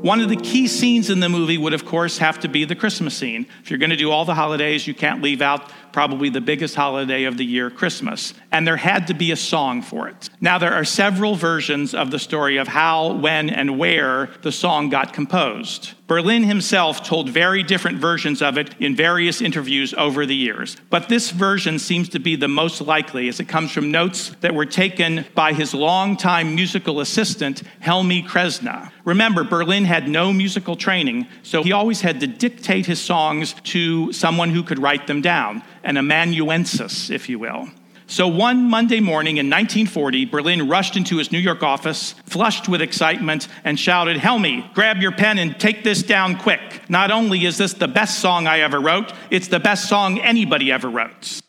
One 0.00 0.20
of 0.20 0.30
the 0.30 0.36
key 0.36 0.66
scenes 0.66 1.10
in 1.10 1.20
the 1.20 1.28
movie 1.28 1.58
would, 1.58 1.74
of 1.74 1.84
course, 1.84 2.18
have 2.18 2.40
to 2.40 2.48
be 2.48 2.64
the 2.64 2.74
Christmas 2.74 3.14
scene. 3.14 3.46
If 3.62 3.70
you're 3.70 3.78
going 3.78 3.90
to 3.90 3.96
do 3.96 4.10
all 4.10 4.24
the 4.24 4.34
holidays, 4.34 4.86
you 4.86 4.94
can't 4.94 5.20
leave 5.20 5.42
out 5.42 5.70
probably 5.92 6.28
the 6.28 6.40
biggest 6.40 6.74
holiday 6.74 7.24
of 7.24 7.36
the 7.36 7.44
year, 7.44 7.70
Christmas. 7.70 8.34
And 8.52 8.66
there 8.66 8.76
had 8.76 9.06
to 9.08 9.14
be 9.14 9.32
a 9.32 9.36
song 9.36 9.82
for 9.82 10.08
it. 10.08 10.30
Now, 10.40 10.58
there 10.58 10.72
are 10.72 10.84
several 10.84 11.34
versions 11.34 11.94
of 11.94 12.10
the 12.10 12.18
story 12.18 12.56
of 12.56 12.68
how, 12.68 13.12
when, 13.14 13.50
and 13.50 13.78
where 13.78 14.30
the 14.42 14.52
song 14.52 14.88
got 14.88 15.12
composed. 15.12 15.94
Berlin 16.10 16.42
himself 16.42 17.04
told 17.04 17.28
very 17.28 17.62
different 17.62 17.98
versions 17.98 18.42
of 18.42 18.58
it 18.58 18.74
in 18.80 18.96
various 18.96 19.40
interviews 19.40 19.94
over 19.94 20.26
the 20.26 20.34
years. 20.34 20.76
But 20.90 21.08
this 21.08 21.30
version 21.30 21.78
seems 21.78 22.08
to 22.08 22.18
be 22.18 22.34
the 22.34 22.48
most 22.48 22.80
likely 22.80 23.28
as 23.28 23.38
it 23.38 23.44
comes 23.44 23.70
from 23.70 23.92
notes 23.92 24.34
that 24.40 24.52
were 24.52 24.66
taken 24.66 25.24
by 25.36 25.52
his 25.52 25.72
longtime 25.72 26.56
musical 26.56 26.98
assistant, 26.98 27.62
Helmy 27.78 28.24
Kresa. 28.24 28.90
Remember, 29.04 29.44
Berlin 29.44 29.84
had 29.84 30.08
no 30.08 30.32
musical 30.32 30.74
training, 30.74 31.28
so 31.44 31.62
he 31.62 31.70
always 31.70 32.00
had 32.00 32.18
to 32.20 32.26
dictate 32.26 32.86
his 32.86 33.00
songs 33.00 33.54
to 33.64 34.12
someone 34.12 34.50
who 34.50 34.64
could 34.64 34.80
write 34.80 35.06
them 35.06 35.20
down, 35.20 35.62
an 35.82 35.96
amanuensis, 35.96 37.10
if 37.10 37.28
you 37.28 37.38
will. 37.38 37.68
So 38.10 38.26
one 38.26 38.68
Monday 38.68 38.98
morning 38.98 39.36
in 39.36 39.46
1940, 39.46 40.24
Berlin 40.24 40.68
rushed 40.68 40.96
into 40.96 41.18
his 41.18 41.30
New 41.30 41.38
York 41.38 41.62
office, 41.62 42.16
flushed 42.26 42.68
with 42.68 42.82
excitement, 42.82 43.46
and 43.62 43.78
shouted, 43.78 44.16
Helmy, 44.16 44.68
grab 44.74 44.96
your 44.96 45.12
pen 45.12 45.38
and 45.38 45.58
take 45.60 45.84
this 45.84 46.02
down 46.02 46.36
quick. 46.36 46.90
Not 46.90 47.12
only 47.12 47.44
is 47.46 47.56
this 47.56 47.72
the 47.72 47.86
best 47.86 48.18
song 48.18 48.48
I 48.48 48.60
ever 48.60 48.80
wrote, 48.80 49.12
it's 49.30 49.46
the 49.46 49.60
best 49.60 49.88
song 49.88 50.18
anybody 50.18 50.72
ever 50.72 50.90
wrote. 50.90 51.40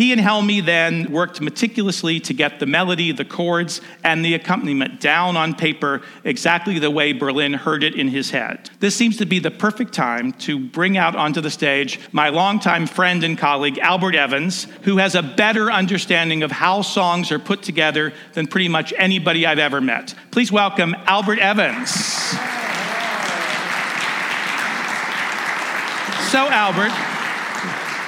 He 0.00 0.12
and 0.12 0.20
Helmy 0.22 0.62
then 0.62 1.12
worked 1.12 1.42
meticulously 1.42 2.20
to 2.20 2.32
get 2.32 2.58
the 2.58 2.64
melody, 2.64 3.12
the 3.12 3.26
chords, 3.26 3.82
and 4.02 4.24
the 4.24 4.32
accompaniment 4.32 4.98
down 4.98 5.36
on 5.36 5.54
paper 5.54 6.00
exactly 6.24 6.78
the 6.78 6.90
way 6.90 7.12
Berlin 7.12 7.52
heard 7.52 7.84
it 7.84 7.94
in 7.94 8.08
his 8.08 8.30
head. 8.30 8.70
This 8.78 8.96
seems 8.96 9.18
to 9.18 9.26
be 9.26 9.40
the 9.40 9.50
perfect 9.50 9.92
time 9.92 10.32
to 10.48 10.58
bring 10.58 10.96
out 10.96 11.16
onto 11.16 11.42
the 11.42 11.50
stage 11.50 12.00
my 12.12 12.30
longtime 12.30 12.86
friend 12.86 13.22
and 13.22 13.36
colleague, 13.36 13.76
Albert 13.76 14.14
Evans, 14.14 14.64
who 14.84 14.96
has 14.96 15.14
a 15.14 15.22
better 15.22 15.70
understanding 15.70 16.42
of 16.42 16.50
how 16.50 16.80
songs 16.80 17.30
are 17.30 17.38
put 17.38 17.62
together 17.62 18.14
than 18.32 18.46
pretty 18.46 18.68
much 18.68 18.94
anybody 18.96 19.44
I've 19.44 19.58
ever 19.58 19.82
met. 19.82 20.14
Please 20.30 20.50
welcome 20.50 20.96
Albert 21.04 21.40
Evans. 21.40 21.90
So, 26.30 26.48
Albert, 26.48 27.19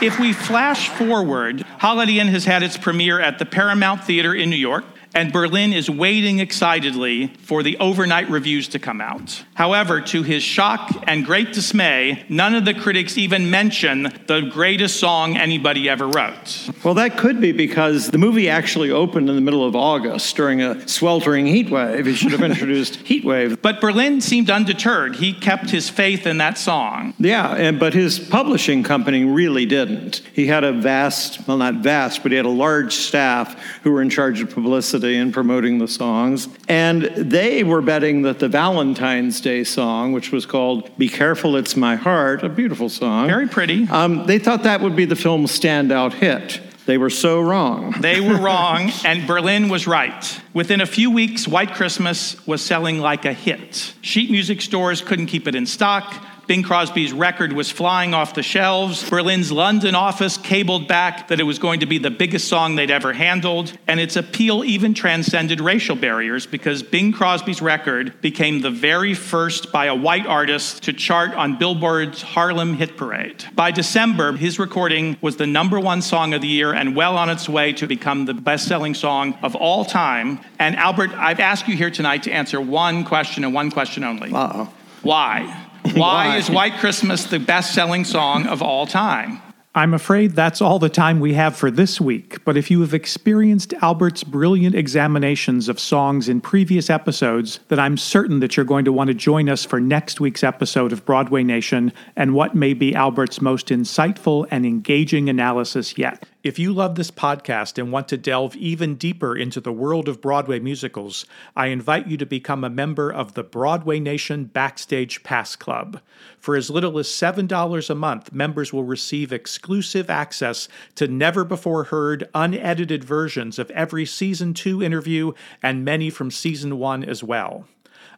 if 0.02 0.18
we 0.18 0.32
flash 0.32 0.88
forward, 0.88 1.62
Holiday 1.78 2.18
Inn 2.18 2.28
has 2.28 2.44
had 2.44 2.62
its 2.62 2.76
premiere 2.76 3.20
at 3.20 3.38
the 3.38 3.46
Paramount 3.46 4.04
Theater 4.04 4.34
in 4.34 4.50
New 4.50 4.56
York 4.56 4.84
and 5.14 5.32
Berlin 5.32 5.72
is 5.72 5.90
waiting 5.90 6.38
excitedly 6.38 7.28
for 7.42 7.62
the 7.62 7.76
overnight 7.78 8.28
reviews 8.30 8.68
to 8.68 8.78
come 8.78 9.00
out. 9.00 9.44
However, 9.54 10.00
to 10.00 10.22
his 10.22 10.42
shock 10.42 10.90
and 11.06 11.24
great 11.24 11.52
dismay, 11.52 12.24
none 12.28 12.54
of 12.54 12.64
the 12.64 12.74
critics 12.74 13.18
even 13.18 13.50
mention 13.50 14.04
the 14.26 14.48
greatest 14.52 14.98
song 14.98 15.36
anybody 15.36 15.88
ever 15.88 16.08
wrote. 16.08 16.70
Well, 16.82 16.94
that 16.94 17.18
could 17.18 17.40
be 17.40 17.52
because 17.52 18.10
the 18.10 18.18
movie 18.18 18.48
actually 18.48 18.90
opened 18.90 19.28
in 19.28 19.34
the 19.34 19.42
middle 19.42 19.66
of 19.66 19.76
August 19.76 20.34
during 20.36 20.62
a 20.62 20.86
sweltering 20.88 21.46
heat 21.46 21.70
wave. 21.70 22.06
He 22.06 22.14
should 22.14 22.32
have 22.32 22.42
introduced 22.42 22.96
Heat 23.12 23.24
Wave. 23.24 23.60
But 23.60 23.80
Berlin 23.80 24.20
seemed 24.20 24.48
undeterred. 24.48 25.16
He 25.16 25.32
kept 25.32 25.70
his 25.70 25.90
faith 25.90 26.26
in 26.26 26.38
that 26.38 26.56
song. 26.56 27.14
Yeah, 27.18 27.54
and, 27.54 27.78
but 27.78 27.92
his 27.92 28.18
publishing 28.18 28.82
company 28.82 29.24
really 29.24 29.66
didn't. 29.66 30.22
He 30.32 30.46
had 30.46 30.64
a 30.64 30.72
vast, 30.72 31.46
well, 31.46 31.58
not 31.58 31.76
vast, 31.76 32.22
but 32.22 32.32
he 32.32 32.36
had 32.36 32.46
a 32.46 32.50
large 32.50 32.94
staff 32.94 33.60
who 33.82 33.92
were 33.92 34.00
in 34.00 34.08
charge 34.08 34.40
of 34.40 34.50
publicity 34.50 35.01
in 35.02 35.32
promoting 35.32 35.78
the 35.78 35.88
songs. 35.88 36.48
And 36.68 37.02
they 37.16 37.64
were 37.64 37.82
betting 37.82 38.22
that 38.22 38.38
the 38.38 38.48
Valentine's 38.48 39.40
Day 39.40 39.64
song, 39.64 40.12
which 40.12 40.32
was 40.32 40.46
called 40.46 40.96
Be 40.98 41.08
Careful 41.08 41.56
It's 41.56 41.76
My 41.76 41.96
Heart, 41.96 42.42
a 42.42 42.48
beautiful 42.48 42.88
song. 42.88 43.26
Very 43.26 43.48
pretty. 43.48 43.88
Um, 43.88 44.26
they 44.26 44.38
thought 44.38 44.62
that 44.64 44.80
would 44.80 44.96
be 44.96 45.04
the 45.04 45.16
film's 45.16 45.58
standout 45.58 46.12
hit. 46.12 46.60
They 46.84 46.98
were 46.98 47.10
so 47.10 47.40
wrong. 47.40 47.94
They 48.00 48.20
were 48.20 48.36
wrong, 48.40 48.90
and 49.04 49.26
Berlin 49.26 49.68
was 49.68 49.86
right. 49.86 50.40
Within 50.52 50.80
a 50.80 50.86
few 50.86 51.10
weeks, 51.10 51.46
White 51.46 51.74
Christmas 51.74 52.44
was 52.46 52.60
selling 52.60 52.98
like 52.98 53.24
a 53.24 53.32
hit. 53.32 53.94
Sheet 54.00 54.30
music 54.30 54.60
stores 54.60 55.00
couldn't 55.00 55.26
keep 55.26 55.46
it 55.46 55.54
in 55.54 55.66
stock. 55.66 56.12
Bing 56.52 56.62
Crosby's 56.62 57.14
record 57.14 57.54
was 57.54 57.70
flying 57.70 58.12
off 58.12 58.34
the 58.34 58.42
shelves. 58.42 59.08
Berlin's 59.08 59.50
London 59.50 59.94
office 59.94 60.36
cabled 60.36 60.86
back 60.86 61.28
that 61.28 61.40
it 61.40 61.44
was 61.44 61.58
going 61.58 61.80
to 61.80 61.86
be 61.86 61.96
the 61.96 62.10
biggest 62.10 62.46
song 62.46 62.74
they'd 62.74 62.90
ever 62.90 63.14
handled, 63.14 63.72
and 63.88 63.98
its 63.98 64.16
appeal 64.16 64.62
even 64.62 64.92
transcended 64.92 65.62
racial 65.62 65.96
barriers 65.96 66.44
because 66.44 66.82
Bing 66.82 67.10
Crosby's 67.10 67.62
record 67.62 68.20
became 68.20 68.60
the 68.60 68.70
very 68.70 69.14
first 69.14 69.72
by 69.72 69.86
a 69.86 69.94
white 69.94 70.26
artist 70.26 70.82
to 70.82 70.92
chart 70.92 71.32
on 71.32 71.56
Billboard's 71.58 72.20
Harlem 72.20 72.74
Hit 72.74 72.98
Parade. 72.98 73.46
By 73.54 73.70
December, 73.70 74.32
his 74.32 74.58
recording 74.58 75.16
was 75.22 75.38
the 75.38 75.46
number 75.46 75.80
one 75.80 76.02
song 76.02 76.34
of 76.34 76.42
the 76.42 76.48
year 76.48 76.74
and 76.74 76.94
well 76.94 77.16
on 77.16 77.30
its 77.30 77.48
way 77.48 77.72
to 77.72 77.86
become 77.86 78.26
the 78.26 78.34
best 78.34 78.68
selling 78.68 78.92
song 78.92 79.38
of 79.42 79.56
all 79.56 79.86
time. 79.86 80.38
And 80.58 80.76
Albert, 80.76 81.12
I've 81.14 81.40
asked 81.40 81.66
you 81.66 81.78
here 81.78 81.90
tonight 81.90 82.24
to 82.24 82.30
answer 82.30 82.60
one 82.60 83.04
question 83.04 83.42
and 83.42 83.54
one 83.54 83.70
question 83.70 84.04
only. 84.04 84.30
Uh-oh. 84.34 84.70
Why? 85.00 85.70
Why 85.94 86.36
is 86.36 86.48
White 86.48 86.74
Christmas 86.74 87.24
the 87.24 87.40
best 87.40 87.74
selling 87.74 88.04
song 88.04 88.46
of 88.46 88.62
all 88.62 88.86
time? 88.86 89.42
I'm 89.74 89.94
afraid 89.94 90.32
that's 90.32 90.60
all 90.60 90.78
the 90.78 90.88
time 90.90 91.18
we 91.18 91.34
have 91.34 91.56
for 91.56 91.70
this 91.70 92.00
week, 92.00 92.44
but 92.44 92.58
if 92.58 92.70
you 92.70 92.82
have 92.82 92.92
experienced 92.92 93.72
Albert's 93.80 94.22
brilliant 94.22 94.74
examinations 94.74 95.68
of 95.68 95.80
songs 95.80 96.28
in 96.28 96.42
previous 96.42 96.90
episodes, 96.90 97.58
then 97.68 97.80
I'm 97.80 97.96
certain 97.96 98.40
that 98.40 98.56
you're 98.56 98.66
going 98.66 98.84
to 98.84 98.92
want 98.92 99.08
to 99.08 99.14
join 99.14 99.48
us 99.48 99.64
for 99.64 99.80
next 99.80 100.20
week's 100.20 100.44
episode 100.44 100.92
of 100.92 101.06
Broadway 101.06 101.42
Nation 101.42 101.92
and 102.16 102.34
what 102.34 102.54
may 102.54 102.74
be 102.74 102.94
Albert's 102.94 103.40
most 103.40 103.68
insightful 103.68 104.46
and 104.50 104.66
engaging 104.66 105.30
analysis 105.30 105.96
yet. 105.96 106.22
If 106.42 106.58
you 106.58 106.72
love 106.72 106.96
this 106.96 107.12
podcast 107.12 107.78
and 107.78 107.92
want 107.92 108.08
to 108.08 108.16
delve 108.16 108.56
even 108.56 108.96
deeper 108.96 109.36
into 109.36 109.60
the 109.60 109.70
world 109.70 110.08
of 110.08 110.20
Broadway 110.20 110.58
musicals, 110.58 111.24
I 111.54 111.68
invite 111.68 112.08
you 112.08 112.16
to 112.16 112.26
become 112.26 112.64
a 112.64 112.70
member 112.70 113.12
of 113.12 113.34
the 113.34 113.44
Broadway 113.44 114.00
Nation 114.00 114.46
Backstage 114.46 115.22
Pass 115.22 115.54
Club. 115.54 116.00
For 116.40 116.56
as 116.56 116.68
little 116.68 116.98
as 116.98 117.06
$7 117.06 117.90
a 117.90 117.94
month, 117.94 118.32
members 118.32 118.72
will 118.72 118.82
receive 118.82 119.32
exclusive 119.32 120.10
access 120.10 120.66
to 120.96 121.06
never 121.06 121.44
before 121.44 121.84
heard, 121.84 122.28
unedited 122.34 123.04
versions 123.04 123.60
of 123.60 123.70
every 123.70 124.04
season 124.04 124.52
2 124.52 124.82
interview 124.82 125.34
and 125.62 125.84
many 125.84 126.10
from 126.10 126.32
season 126.32 126.76
1 126.76 127.04
as 127.04 127.22
well. 127.22 127.68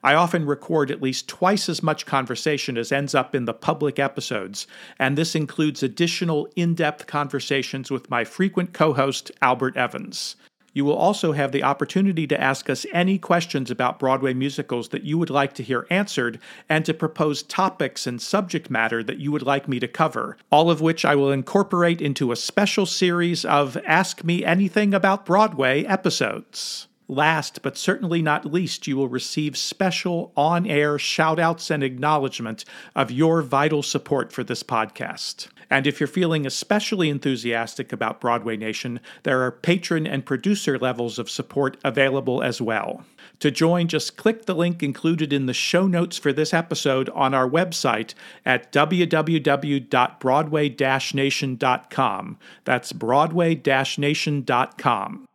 I 0.05 0.13
often 0.13 0.45
record 0.45 0.91
at 0.91 1.01
least 1.01 1.29
twice 1.29 1.67
as 1.67 1.83
much 1.83 2.05
conversation 2.05 2.77
as 2.77 2.93
ends 2.93 3.15
up 3.15 3.35
in 3.35 3.47
the 3.47 3.55
public 3.55 3.99
episodes, 3.99 4.67
and 4.99 5.17
this 5.17 5.35
includes 5.35 5.83
additional 5.83 6.47
in 6.55 6.75
depth 6.75 7.07
conversations 7.07 7.91
with 7.91 8.11
my 8.11 8.23
frequent 8.23 8.75
co 8.75 8.93
host, 8.93 9.31
Albert 9.41 9.79
Evans. 9.79 10.37
You 10.75 10.85
will 10.85 10.97
also 10.97 11.33
have 11.33 11.53
the 11.53 11.63
opportunity 11.63 12.27
to 12.27 12.39
ask 12.39 12.69
us 12.69 12.85
any 12.93 13.17
questions 13.17 13.71
about 13.71 13.99
Broadway 13.99 14.35
musicals 14.35 14.91
that 14.91 15.05
you 15.05 15.17
would 15.17 15.31
like 15.31 15.55
to 15.55 15.63
hear 15.63 15.87
answered 15.89 16.39
and 16.69 16.85
to 16.85 16.93
propose 16.93 17.43
topics 17.43 18.07
and 18.07 18.21
subject 18.21 18.69
matter 18.69 19.03
that 19.03 19.19
you 19.19 19.33
would 19.33 19.45
like 19.45 19.69
me 19.69 19.81
to 19.81 19.89
cover, 19.89 20.37
all 20.51 20.71
of 20.71 20.83
which 20.83 21.07
I 21.07 21.15
will 21.15 21.33
incorporate 21.33 22.03
into 22.03 22.31
a 22.31 22.37
special 22.37 22.85
series 22.85 23.47
of 23.47 23.79
Ask 23.87 24.23
Me 24.23 24.45
Anything 24.45 24.93
About 24.93 25.25
Broadway 25.25 25.85
episodes. 25.85 26.89
Last 27.09 27.61
but 27.63 27.77
certainly 27.77 28.23
not 28.23 28.51
least, 28.51 28.87
you 28.87 28.97
will 28.97 29.09
receive 29.09 29.59
special 29.59 30.33
on 30.37 30.67
air 30.67 30.99
shout 30.99 31.39
outs 31.39 31.71
and 31.71 31.83
acknowledgement 31.83 32.65
of 32.97 33.11
your 33.11 33.43
vital 33.43 33.83
support 33.83 34.33
for 34.33 34.43
this 34.43 34.63
podcast. 34.63 35.49
And 35.69 35.87
if 35.87 36.01
you're 36.01 36.07
feeling 36.07 36.47
especially 36.47 37.11
enthusiastic 37.11 37.93
about 37.93 38.21
Broadway 38.21 38.57
Nation, 38.57 39.01
there 39.25 39.43
are 39.43 39.51
patron 39.51 40.07
and 40.07 40.25
producer 40.25 40.79
levels 40.79 41.19
of 41.19 41.29
support 41.29 41.77
available 41.85 42.43
as 42.43 42.63
well. 42.63 43.05
To 43.41 43.51
join, 43.51 43.89
just 43.89 44.17
click 44.17 44.47
the 44.47 44.55
link 44.55 44.83
included 44.83 45.33
in 45.33 45.47
the 45.47 45.53
show 45.53 45.87
notes 45.87 46.17
for 46.17 46.33
this 46.33 46.55
episode 46.55 47.11
on 47.11 47.35
our 47.35 47.49
website 47.49 48.15
at 48.47 48.73
www.broadway 48.73 50.69
nation.com. 51.15 52.39
That's 52.65 52.93
broadway 52.93 53.61
nation.com. 53.99 55.27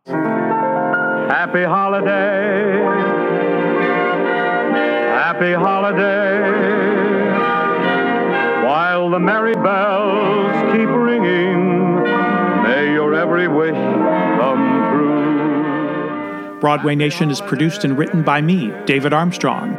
Happy 1.30 1.62
holiday. 1.62 2.72
Happy 5.14 5.52
holiday. 5.52 6.40
While 8.66 9.10
the 9.10 9.20
merry 9.20 9.54
bells 9.54 10.50
keep 10.72 10.88
ringing, 10.88 12.02
may 12.64 12.92
your 12.92 13.14
every 13.14 13.46
wish 13.46 13.76
come 13.76 14.90
true. 14.90 16.58
Broadway 16.58 16.96
Nation 16.96 17.30
is 17.30 17.40
produced 17.40 17.84
and 17.84 17.96
written 17.96 18.24
by 18.24 18.40
me, 18.40 18.72
David 18.84 19.12
Armstrong. 19.12 19.78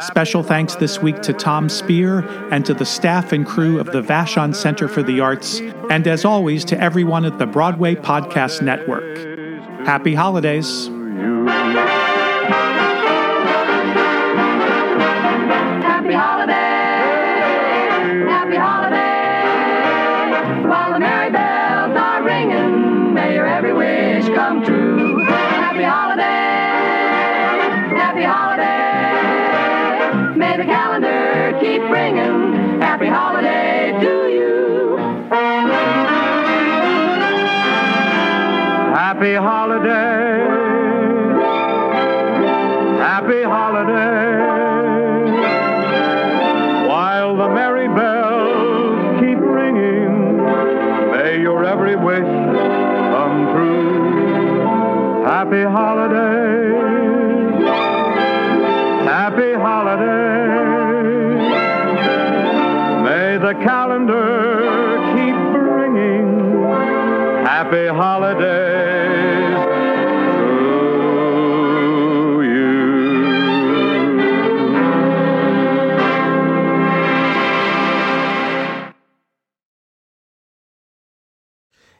Special 0.00 0.42
thanks 0.42 0.76
this 0.76 1.02
week 1.02 1.20
to 1.20 1.34
Tom 1.34 1.68
Spear 1.68 2.20
and 2.50 2.64
to 2.64 2.72
the 2.72 2.86
staff 2.86 3.32
and 3.32 3.46
crew 3.46 3.78
of 3.78 3.92
the 3.92 4.00
Vashon 4.00 4.54
Center 4.54 4.88
for 4.88 5.02
the 5.02 5.20
Arts, 5.20 5.60
and 5.90 6.08
as 6.08 6.24
always, 6.24 6.64
to 6.64 6.80
everyone 6.80 7.26
at 7.26 7.38
the 7.38 7.46
Broadway 7.46 7.96
Podcast 7.96 8.62
Network. 8.62 9.45
Happy 9.86 10.14
holidays. 10.14 10.88
Happy 15.78 16.12
holidays. 16.12 16.56
Happy 18.26 18.56
holidays. 18.56 19.46
While 20.66 20.92
the 20.92 20.98
merry 20.98 21.30
bells 21.30 21.96
are 21.96 22.20
ringing, 22.24 23.14
may 23.14 23.34
your 23.34 23.46
every 23.46 23.72
wish 23.72 24.26
come 24.34 24.64
true. 24.64 25.20
Happy 25.24 25.84
holidays. 25.84 26.26
Happy 27.96 28.24
holidays. 28.24 28.66
May 30.36 30.56
the 30.56 30.64
calendar 30.64 31.56
keep 31.60 31.82
ringing. 31.82 32.80
Happy 32.80 33.06
holiday 33.06 33.96
to 34.00 34.28
you. 34.34 34.96
Happy. 38.92 39.34